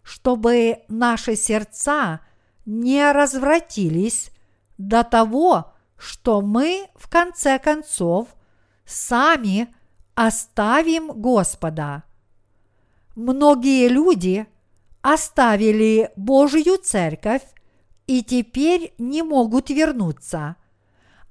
чтобы 0.10 0.80
наши 0.88 1.36
сердца 1.36 2.22
не 2.66 3.12
развратились 3.12 4.32
до 4.80 5.04
того, 5.04 5.72
что 6.00 6.42
мы 6.42 6.88
в 6.96 7.10
конце 7.10 7.60
концов 7.60 8.30
сами 8.86 9.74
оставим 10.16 11.12
Господа. 11.12 12.04
Многие 13.16 13.88
люди 13.88 14.48
оставили 15.02 16.12
Божью 16.16 16.78
церковь 16.78 17.44
и 18.08 18.24
теперь 18.24 18.94
не 18.98 19.22
могут 19.22 19.70
вернуться. 19.70 20.56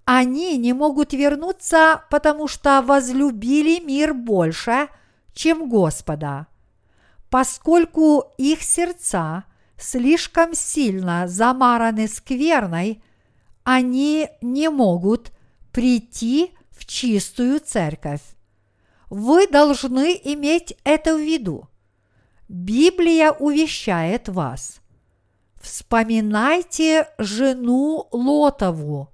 Они 0.04 0.56
не 0.56 0.72
могут 0.72 1.12
вернуться, 1.12 2.04
потому 2.10 2.46
что 2.46 2.82
возлюбили 2.82 3.84
мир 3.84 4.14
больше, 4.14 4.88
чем 5.34 5.68
Господа– 5.68 6.46
поскольку 7.30 8.32
их 8.38 8.62
сердца 8.62 9.44
слишком 9.76 10.54
сильно 10.54 11.28
замараны 11.28 12.08
скверной, 12.08 13.02
они 13.68 14.30
не 14.40 14.70
могут 14.70 15.30
прийти 15.72 16.54
в 16.70 16.86
чистую 16.86 17.60
церковь. 17.60 18.22
Вы 19.10 19.46
должны 19.46 20.18
иметь 20.24 20.74
это 20.84 21.14
в 21.14 21.20
виду. 21.20 21.68
Библия 22.48 23.30
увещает 23.30 24.30
вас. 24.30 24.80
Вспоминайте 25.60 27.08
жену 27.18 28.08
Лотову. 28.10 29.10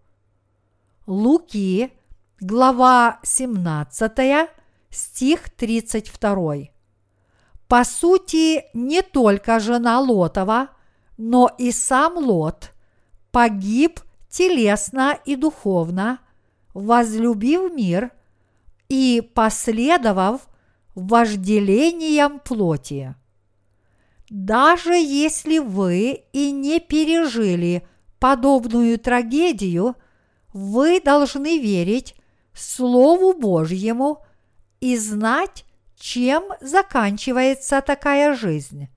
Луки, 1.08 1.92
глава 2.38 3.18
17, 3.24 4.48
стих 4.88 5.50
32. 5.50 6.54
По 7.66 7.84
сути, 7.84 8.66
не 8.72 9.02
только 9.02 9.58
жена 9.58 9.98
Лотова, 9.98 10.68
но 11.16 11.50
и 11.58 11.72
сам 11.72 12.18
Лот 12.18 12.70
погиб 13.32 13.98
телесно 14.34 15.16
и 15.24 15.36
духовно, 15.36 16.18
возлюбив 16.74 17.72
мир 17.72 18.10
и 18.88 19.22
последовав 19.32 20.48
вожделением 20.96 22.40
плоти. 22.40 23.14
Даже 24.28 24.94
если 24.94 25.58
вы 25.58 26.24
и 26.32 26.50
не 26.50 26.80
пережили 26.80 27.86
подобную 28.18 28.98
трагедию, 28.98 29.94
вы 30.52 31.00
должны 31.00 31.60
верить 31.60 32.16
Слову 32.54 33.34
Божьему 33.38 34.24
и 34.80 34.96
знать, 34.96 35.64
чем 35.96 36.42
заканчивается 36.60 37.80
такая 37.82 38.34
жизнь. 38.34 38.88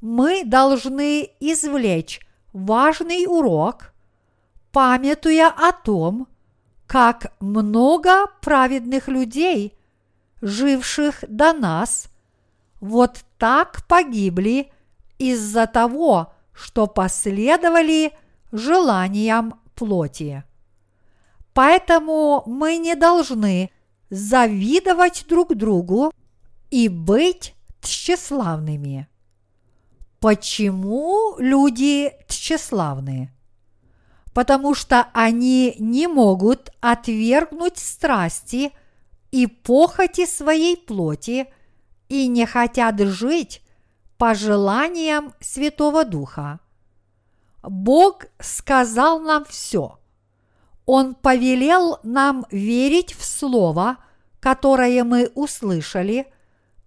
Мы 0.00 0.44
должны 0.44 1.28
извлечь 1.40 2.20
важный 2.52 3.26
урок, 3.26 3.91
памятуя 4.72 5.48
о 5.48 5.72
том, 5.72 6.26
как 6.86 7.32
много 7.40 8.26
праведных 8.40 9.08
людей, 9.08 9.78
живших 10.40 11.24
до 11.28 11.52
нас, 11.52 12.08
вот 12.80 13.24
так 13.38 13.86
погибли 13.86 14.72
из-за 15.18 15.66
того, 15.66 16.32
что 16.52 16.86
последовали 16.86 18.12
желаниям 18.50 19.60
плоти. 19.74 20.44
Поэтому 21.54 22.42
мы 22.46 22.78
не 22.78 22.94
должны 22.94 23.70
завидовать 24.10 25.26
друг 25.28 25.54
другу 25.54 26.12
и 26.70 26.88
быть 26.88 27.54
тщеславными. 27.80 29.08
Почему 30.20 31.36
люди 31.38 32.12
тщеславны? 32.28 33.31
Потому 34.34 34.74
что 34.74 35.08
они 35.12 35.76
не 35.78 36.06
могут 36.06 36.70
отвергнуть 36.80 37.78
страсти 37.78 38.72
и 39.30 39.46
похоти 39.46 40.26
своей 40.26 40.76
плоти 40.76 41.52
и 42.08 42.26
не 42.28 42.46
хотят 42.46 42.98
жить 43.00 43.62
по 44.16 44.34
желаниям 44.34 45.34
Святого 45.40 46.04
Духа. 46.04 46.60
Бог 47.62 48.26
сказал 48.38 49.20
нам 49.20 49.44
все– 49.44 49.98
он 50.86 51.14
повелел 51.14 51.98
нам 52.02 52.44
верить 52.50 53.14
в 53.14 53.24
Слово, 53.24 53.98
которое 54.40 55.04
мы 55.04 55.30
услышали, 55.34 56.26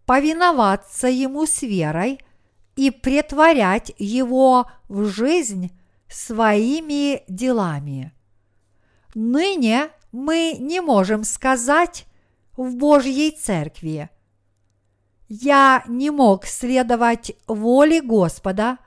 повиноваться 0.05 1.07
Ему 1.07 1.45
с 1.45 1.61
верой 1.61 2.19
и 2.75 2.91
претворять 2.91 3.93
его 3.97 4.69
в 4.89 5.05
жизнь 5.05 5.71
своими 6.15 7.23
делами. 7.27 8.13
Ныне 9.13 9.89
мы 10.13 10.55
не 10.57 10.79
можем 10.79 11.25
сказать 11.25 12.05
в 12.55 12.75
Божьей 12.75 13.31
Церкви. 13.31 14.09
Я 15.27 15.83
не 15.87 16.11
мог 16.11 16.45
следовать 16.45 17.33
воле 17.47 18.01
Господа, 18.01 18.77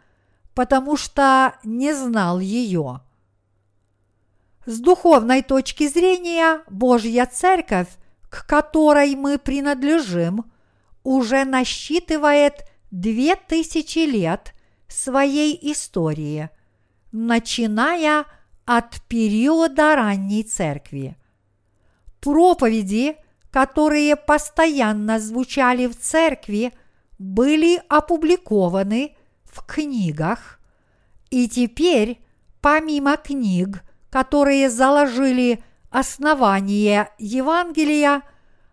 потому 0.55 0.97
что 0.97 1.55
не 1.65 1.93
знал 1.93 2.41
ее. 2.41 3.03
С 4.65 4.81
духовной 4.81 5.43
точки 5.43 5.87
зрения 5.87 6.63
Божья 6.71 7.27
Церковь, 7.27 7.89
к 8.31 8.47
которой 8.47 9.15
мы 9.17 9.39
принадлежим, 9.39 10.51
уже 11.05 11.45
насчитывает 11.45 12.65
две 12.91 13.37
тысячи 13.37 13.99
лет 13.99 14.55
своей 14.89 15.59
истории, 15.73 16.49
начиная 17.13 18.25
от 18.65 19.01
периода 19.09 19.97
ранней 19.97 20.43
церкви. 20.43 21.17
Проповеди, 22.21 23.17
которые 23.51 24.17
постоянно 24.17 25.19
звучали 25.19 25.87
в 25.87 25.99
церкви, 25.99 26.73
были 27.19 27.81
опубликованы 27.89 29.17
в 29.45 29.65
книгах, 29.65 30.61
и 31.31 31.49
теперь, 31.49 32.21
помимо 32.61 33.17
книг, 33.17 33.83
которые 34.11 34.71
заложили 34.71 35.63
основание 35.91 37.11
Евангелия, 37.19 38.23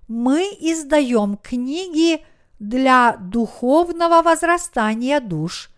мы 0.07 0.43
издаем 0.59 1.37
книги 1.37 2.23
для 2.59 3.17
духовного 3.17 4.21
возрастания 4.21 5.19
душ, 5.19 5.69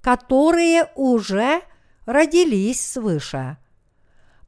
которые 0.00 0.90
уже 0.94 1.62
родились 2.06 2.80
свыше. 2.80 3.56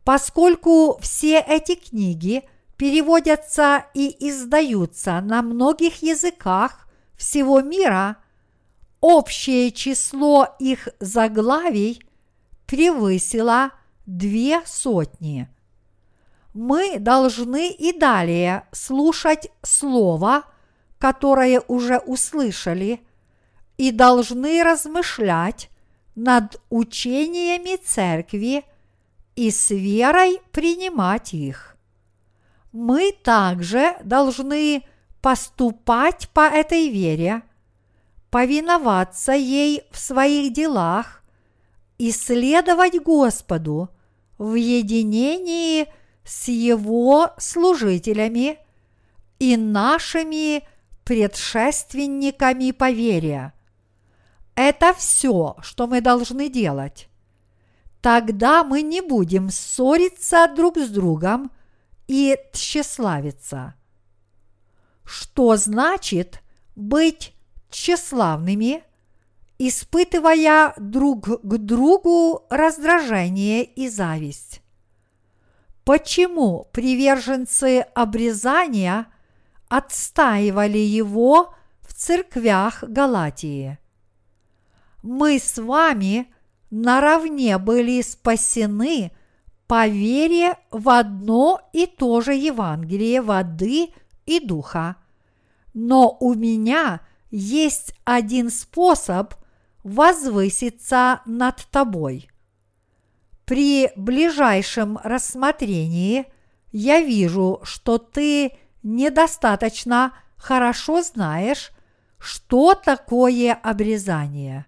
Поскольку 0.04 0.98
все 1.00 1.40
эти 1.40 1.74
книги 1.74 2.44
переводятся 2.76 3.86
и 3.94 4.28
издаются 4.28 5.20
на 5.20 5.42
многих 5.42 6.02
языках 6.02 6.88
всего 7.16 7.61
мира, 7.61 8.16
общее 9.00 9.72
число 9.72 10.48
их 10.59 10.88
заглавий 11.00 12.02
превысило 12.66 13.72
две 14.07 14.61
сотни. 14.64 15.48
Мы 16.54 16.98
должны 16.98 17.70
и 17.70 17.92
далее 17.98 18.66
слушать 18.72 19.50
Слово– 19.62 20.44
которое 20.98 21.61
уже 21.68 21.98
услышали, 21.98 23.00
и 23.76 23.90
должны 23.90 24.62
размышлять 24.62 25.70
над 26.16 26.60
учениями 26.70 27.76
церкви 27.76 28.64
и 29.36 29.50
с 29.50 29.70
верой 29.70 30.40
принимать 30.50 31.34
их. 31.34 31.76
Мы 32.72 33.12
также 33.22 33.96
должны 34.02 34.82
поступать 35.20 36.28
по 36.30 36.40
этой 36.40 36.88
вере, 36.88 37.42
повиноваться 38.30 39.32
ей 39.32 39.84
в 39.90 39.98
своих 39.98 40.52
делах 40.52 41.22
и 41.98 42.10
следовать 42.10 43.00
Господу 43.00 43.90
в 44.38 44.54
единении 44.54 45.86
с 46.24 46.48
Его 46.48 47.30
служителями 47.38 48.58
и 49.38 49.56
нашими 49.56 50.66
предшественниками 51.04 52.72
по 52.72 52.90
вере. 52.90 53.52
Это 54.57 54.92
все, 54.94 55.57
что 55.62 55.86
мы 55.86 56.00
должны 56.00 56.48
делать. 56.48 57.09
Тогда 58.00 58.64
мы 58.64 58.82
не 58.82 59.00
будем 59.00 59.50
ссориться 59.50 60.52
друг 60.52 60.78
с 60.78 60.88
другом 60.88 61.52
и 62.09 62.36
тщеславиться. 62.52 63.74
Что 65.04 65.57
значит 65.57 66.42
быть 66.74 67.32
тщеславными, 67.70 68.82
испытывая 69.59 70.74
друг 70.76 71.28
к 71.28 71.59
другу 71.59 72.46
раздражение 72.50 73.62
и 73.62 73.88
зависть? 73.88 74.62
Почему 75.84 76.66
приверженцы 76.72 77.86
обрезания– 77.94 79.07
отстаивали 79.68 80.78
его 80.78 81.54
в 81.80 81.94
церквях 81.94 82.82
Галатии. 82.84 83.78
Мы 85.07 85.38
с 85.38 85.57
вами 85.57 86.26
наравне 86.68 87.59
были 87.59 88.02
спасены 88.02 89.12
по 89.68 89.86
вере 89.86 90.59
в 90.72 90.88
одно 90.88 91.61
и 91.72 91.86
то 91.86 92.20
же 92.20 92.34
Евангелие 92.34 93.22
воды 93.22 93.90
и 94.24 94.40
духа. 94.40 94.96
Но 95.74 96.16
у 96.18 96.34
меня 96.34 97.02
есть 97.30 97.94
один 98.02 98.50
способ 98.50 99.34
возвыситься 99.84 101.20
над 101.24 101.64
тобой. 101.70 102.28
При 103.44 103.92
ближайшем 103.94 104.98
рассмотрении 105.04 106.26
я 106.72 107.00
вижу, 107.00 107.61
что 107.62 107.98
ты– 107.98 108.59
недостаточно 108.82 110.14
хорошо 110.36 111.02
знаешь, 111.02 111.70
что 112.18 112.74
такое 112.74 113.54
обрезание. 113.54 114.66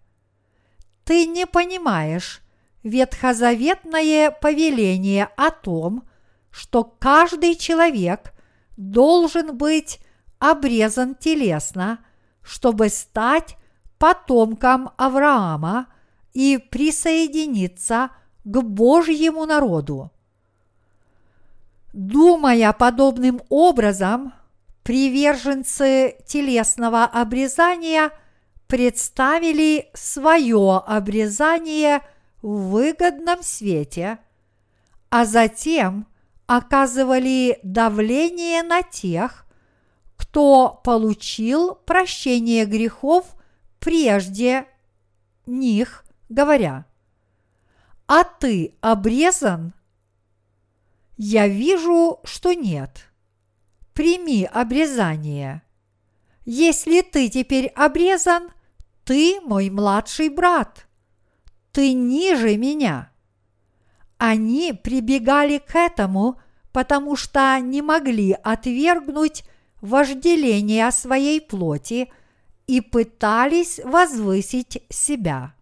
Ты 1.08 1.24
не 1.24 1.46
понимаешь 1.46 2.42
ветхозаветное 2.82 4.30
повеление 4.30 5.30
о 5.38 5.50
том, 5.50 6.06
что 6.50 6.84
каждый 6.84 7.54
человек 7.54 8.34
должен 8.76 9.56
быть 9.56 10.00
обрезан 10.38 11.14
телесно, 11.14 12.00
чтобы 12.42 12.90
стать 12.90 13.56
потомком 13.98 14.90
Авраама 14.98 15.86
и 16.34 16.58
присоединиться 16.58 18.10
к 18.44 18.60
Божьему 18.60 19.46
народу. 19.46 20.12
Думая 21.94 22.70
подобным 22.74 23.40
образом, 23.48 24.34
приверженцы 24.82 26.18
телесного 26.26 27.04
обрезания 27.04 28.10
представили 28.68 29.90
свое 29.94 30.76
обрезание 30.86 32.02
в 32.42 32.70
выгодном 32.70 33.42
свете, 33.42 34.18
а 35.10 35.24
затем 35.24 36.06
оказывали 36.46 37.58
давление 37.62 38.62
на 38.62 38.82
тех, 38.82 39.46
кто 40.16 40.80
получил 40.84 41.74
прощение 41.74 42.64
грехов 42.64 43.26
прежде 43.80 44.66
них, 45.46 46.04
говоря, 46.28 46.86
«А 48.06 48.22
ты 48.22 48.76
обрезан 48.80 49.74
я 51.20 51.48
вижу, 51.48 52.20
что 52.22 52.52
нет. 52.52 53.08
Прими 53.92 54.44
обрезание. 54.44 55.62
Если 56.44 57.00
ты 57.00 57.28
теперь 57.28 57.66
обрезан, 57.74 58.50
ты 59.08 59.40
мой 59.40 59.70
младший 59.70 60.28
брат. 60.28 60.86
Ты 61.72 61.94
ниже 61.94 62.58
меня. 62.58 63.10
Они 64.18 64.74
прибегали 64.74 65.56
к 65.56 65.74
этому, 65.74 66.38
потому 66.72 67.16
что 67.16 67.58
не 67.58 67.80
могли 67.80 68.32
отвергнуть 68.32 69.44
вожделение 69.80 70.90
своей 70.90 71.40
плоти 71.40 72.12
и 72.66 72.82
пытались 72.82 73.80
возвысить 73.82 74.82
себя. 74.90 75.54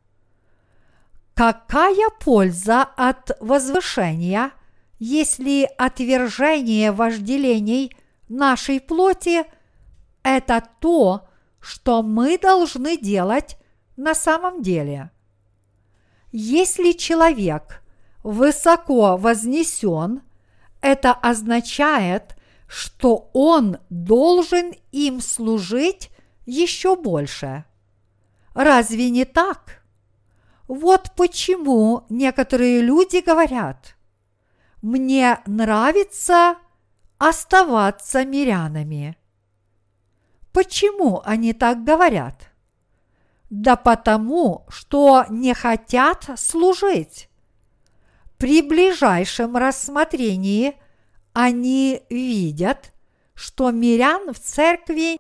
Какая 1.35 2.11
польза 2.19 2.83
от 2.83 3.31
возвышения– 3.41 4.51
если 4.99 5.69
отвержение 5.77 6.91
вожделений 6.91 7.95
нашей 8.29 8.81
плоти– 8.81 9.45
это 10.23 10.67
то, 10.81 11.29
что 11.67 12.05
мы 12.05 12.39
должны 12.39 12.97
делать 12.97 13.59
на 13.97 14.15
самом 14.15 14.63
деле. 14.63 15.11
Если 16.31 16.93
человек 16.93 17.83
высоко 18.23 19.17
вознесен, 19.17 20.23
это 20.81 21.13
означает, 21.13 22.37
что 22.69 23.31
он 23.33 23.79
должен 23.91 24.75
им 24.93 25.21
служить 25.21 26.11
еще 26.45 26.95
больше. 26.95 27.65
Разве 28.55 29.11
не 29.11 29.25
так? 29.25 29.83
Вот 30.69 31.13
почему 31.17 32.05
некоторые 32.09 32.81
люди 32.81 33.23
говорят– 33.25 33.97
мне 34.83 35.41
нравится 35.47 36.59
оставаться 37.19 38.25
мирянами. 38.25 39.17
Почему 40.57 41.21
они 41.23 41.53
так 41.53 41.85
говорят? 41.85 42.49
да 43.51 43.77
потому, 43.77 44.65
что 44.71 45.27
не 45.29 45.53
хотят 45.53 46.31
служить. 46.37 47.29
При 48.39 48.63
ближайшем 48.63 49.57
рассмотрении 49.59 50.75
они 51.35 52.01
видят, 52.09 52.95
что 53.35 53.71
мирян 53.71 54.33
в 54.33 54.41
церкви 54.41 55.19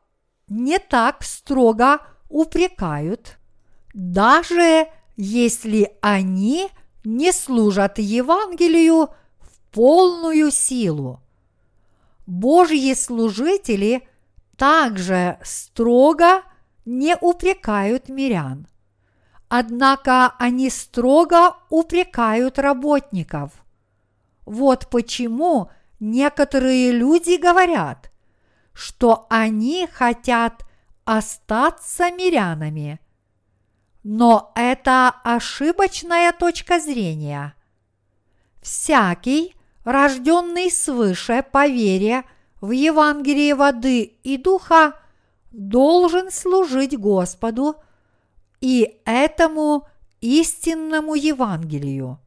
не 0.48 0.78
так 0.78 1.22
строго 1.22 2.00
упрекают, 2.30 3.36
даже 3.92 4.88
если 5.18 5.92
они 6.00 6.70
не 7.04 7.30
служат 7.30 7.98
Евангелию 7.98 9.10
в 9.38 9.60
полную 9.70 10.50
силу. 10.50 11.20
Божьи 12.26 12.94
служители 12.94 14.08
также 14.56 15.38
строго 15.42 16.42
не 16.84 17.16
упрекают 17.20 18.08
мирян. 18.08 18.66
Однако 19.48 20.34
они 20.38 20.70
строго 20.70 21.56
упрекают 21.70 22.58
работников. 22.58 23.52
Вот 24.44 24.88
почему 24.90 25.70
некоторые 26.00 26.92
люди 26.92 27.40
говорят, 27.40 28.10
что 28.72 29.26
они 29.30 29.88
хотят 29.92 30.64
остаться 31.04 32.10
мирянами. 32.10 33.00
Но 34.02 34.52
это 34.54 35.14
ошибочная 35.24 36.32
точка 36.32 36.80
зрения. 36.80 37.54
Всякий, 38.62 39.54
рожденный 39.84 40.70
свыше 40.70 41.44
по 41.50 41.66
вере 41.66 42.24
в 42.66 42.72
Евангелие 42.72 43.54
воды 43.54 44.18
и 44.24 44.36
духа, 44.36 44.94
должен 45.52 46.32
служить 46.32 46.98
Господу 46.98 47.76
и 48.60 48.98
этому 49.04 49.86
истинному 50.20 51.14
Евангелию. 51.14 52.18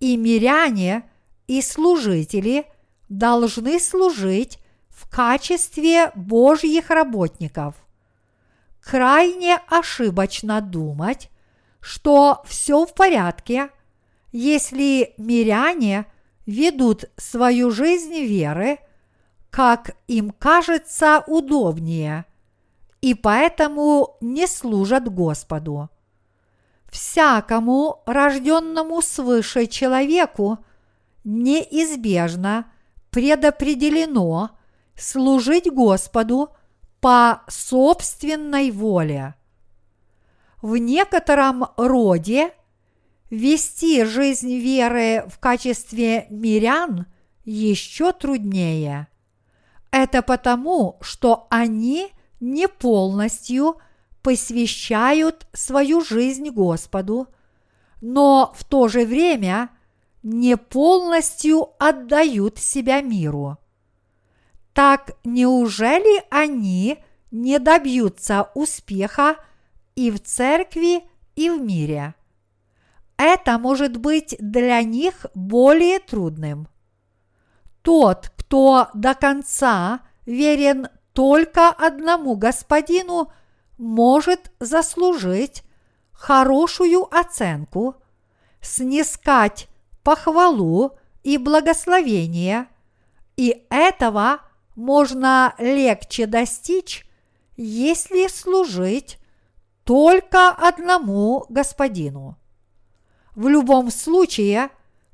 И 0.00 0.16
миряне, 0.16 1.08
и 1.46 1.62
служители 1.62 2.66
должны 3.08 3.78
служить 3.78 4.58
в 4.88 5.08
качестве 5.08 6.10
Божьих 6.16 6.90
работников. 6.90 7.76
Крайне 8.82 9.60
ошибочно 9.68 10.60
думать, 10.60 11.30
что 11.80 12.42
все 12.46 12.84
в 12.84 12.94
порядке, 12.94 13.70
если 14.32 15.14
миряне 15.18 16.06
ведут 16.46 17.04
свою 17.16 17.70
жизнь 17.70 18.18
веры, 18.24 18.78
как 19.50 19.96
им 20.06 20.30
кажется 20.30 21.24
удобнее, 21.26 22.24
и 23.00 23.14
поэтому 23.14 24.16
не 24.20 24.46
служат 24.46 25.08
Господу. 25.12 25.88
Всякому 26.90 28.02
рожденному 28.06 29.00
свыше 29.00 29.66
человеку 29.66 30.58
неизбежно 31.24 32.70
предопределено 33.10 34.50
служить 34.96 35.70
Господу 35.70 36.50
по 37.00 37.42
собственной 37.48 38.70
воле. 38.70 39.34
В 40.62 40.76
некотором 40.76 41.68
роде 41.76 42.52
вести 43.30 44.04
жизнь 44.04 44.56
веры 44.58 45.24
в 45.28 45.38
качестве 45.38 46.26
мирян 46.28 47.06
еще 47.44 48.12
труднее. 48.12 49.08
Это 49.90 50.22
потому, 50.22 50.98
что 51.00 51.46
они 51.50 52.12
не 52.38 52.68
полностью 52.68 53.76
посвящают 54.22 55.46
свою 55.52 56.02
жизнь 56.02 56.50
Господу, 56.50 57.28
но 58.00 58.52
в 58.54 58.64
то 58.64 58.88
же 58.88 59.04
время 59.04 59.70
не 60.22 60.56
полностью 60.56 61.70
отдают 61.78 62.58
себя 62.58 63.00
миру. 63.00 63.58
Так 64.72 65.16
неужели 65.24 66.22
они 66.30 66.98
не 67.30 67.58
добьются 67.58 68.50
успеха 68.54 69.36
и 69.94 70.10
в 70.10 70.20
церкви, 70.20 71.02
и 71.34 71.50
в 71.50 71.60
мире? 71.60 72.14
Это 73.16 73.58
может 73.58 73.96
быть 73.96 74.36
для 74.38 74.82
них 74.82 75.26
более 75.34 75.98
трудным. 75.98 76.68
Тот, 77.82 78.32
кто 78.50 78.88
до 78.94 79.14
конца 79.14 80.00
верен 80.26 80.88
только 81.12 81.68
одному 81.68 82.34
господину, 82.34 83.30
может 83.78 84.50
заслужить 84.58 85.62
хорошую 86.10 87.06
оценку, 87.16 87.94
снискать 88.60 89.68
похвалу 90.02 90.98
и 91.22 91.38
благословение, 91.38 92.66
и 93.36 93.64
этого 93.70 94.40
можно 94.74 95.54
легче 95.58 96.26
достичь, 96.26 97.06
если 97.56 98.26
служить 98.26 99.18
только 99.84 100.48
одному 100.48 101.46
господину. 101.48 102.36
В 103.36 103.46
любом 103.46 103.92
случае, 103.92 104.70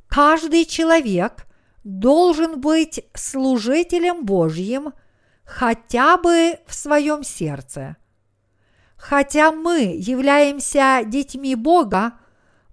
каждый 0.08 0.64
человек 0.64 1.46
должен 1.86 2.60
быть 2.60 3.04
служителем 3.14 4.24
Божьим 4.24 4.92
хотя 5.44 6.16
бы 6.16 6.58
в 6.66 6.74
своем 6.74 7.22
сердце. 7.22 7.96
Хотя 8.96 9.52
мы 9.52 9.94
являемся 9.96 11.02
детьми 11.06 11.54
Бога, 11.54 12.14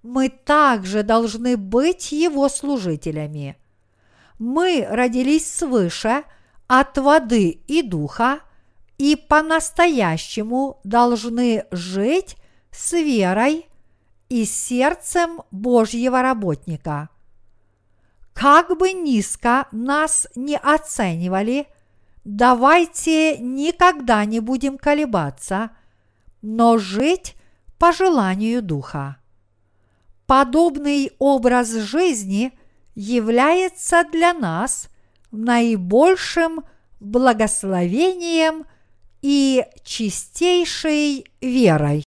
мы 0.02 0.30
также 0.30 1.04
должны 1.04 1.58
быть 1.58 2.12
Его 2.12 2.50
служителями. 2.50 3.56
Мы 4.40 4.84
родились 4.90 5.46
свыше 5.54 6.24
от 6.66 6.98
воды 6.98 7.50
и 7.68 7.84
духа 7.84 8.40
и 8.98 9.16
по-настоящему 9.16 10.80
должны 10.84 11.66
жить 11.70 12.36
с 12.72 12.94
верой 12.94 13.68
и 14.30 14.44
сердцем 14.46 15.44
Божьего 15.52 16.24
работника. 16.24 17.10
Как 18.34 18.78
бы 18.78 18.92
низко 18.94 19.68
нас 19.72 20.28
не 20.36 20.58
оценивали, 20.58 21.68
давайте 22.24 23.38
никогда 23.38 24.26
не 24.26 24.40
будем 24.40 24.78
колебаться, 24.78 25.72
но 26.42 26.78
жить 26.78 27.36
по 27.78 27.92
желанию 27.92 28.62
Духа. 28.62 29.18
Подобный 30.26 31.12
образ 31.20 31.72
жизни 31.72 32.58
является 32.96 34.04
для 34.12 34.34
нас 34.34 34.88
наибольшим 35.32 36.64
благословением 37.00 38.66
и 39.22 39.66
чистейшей 39.84 41.26
верой. 41.42 42.04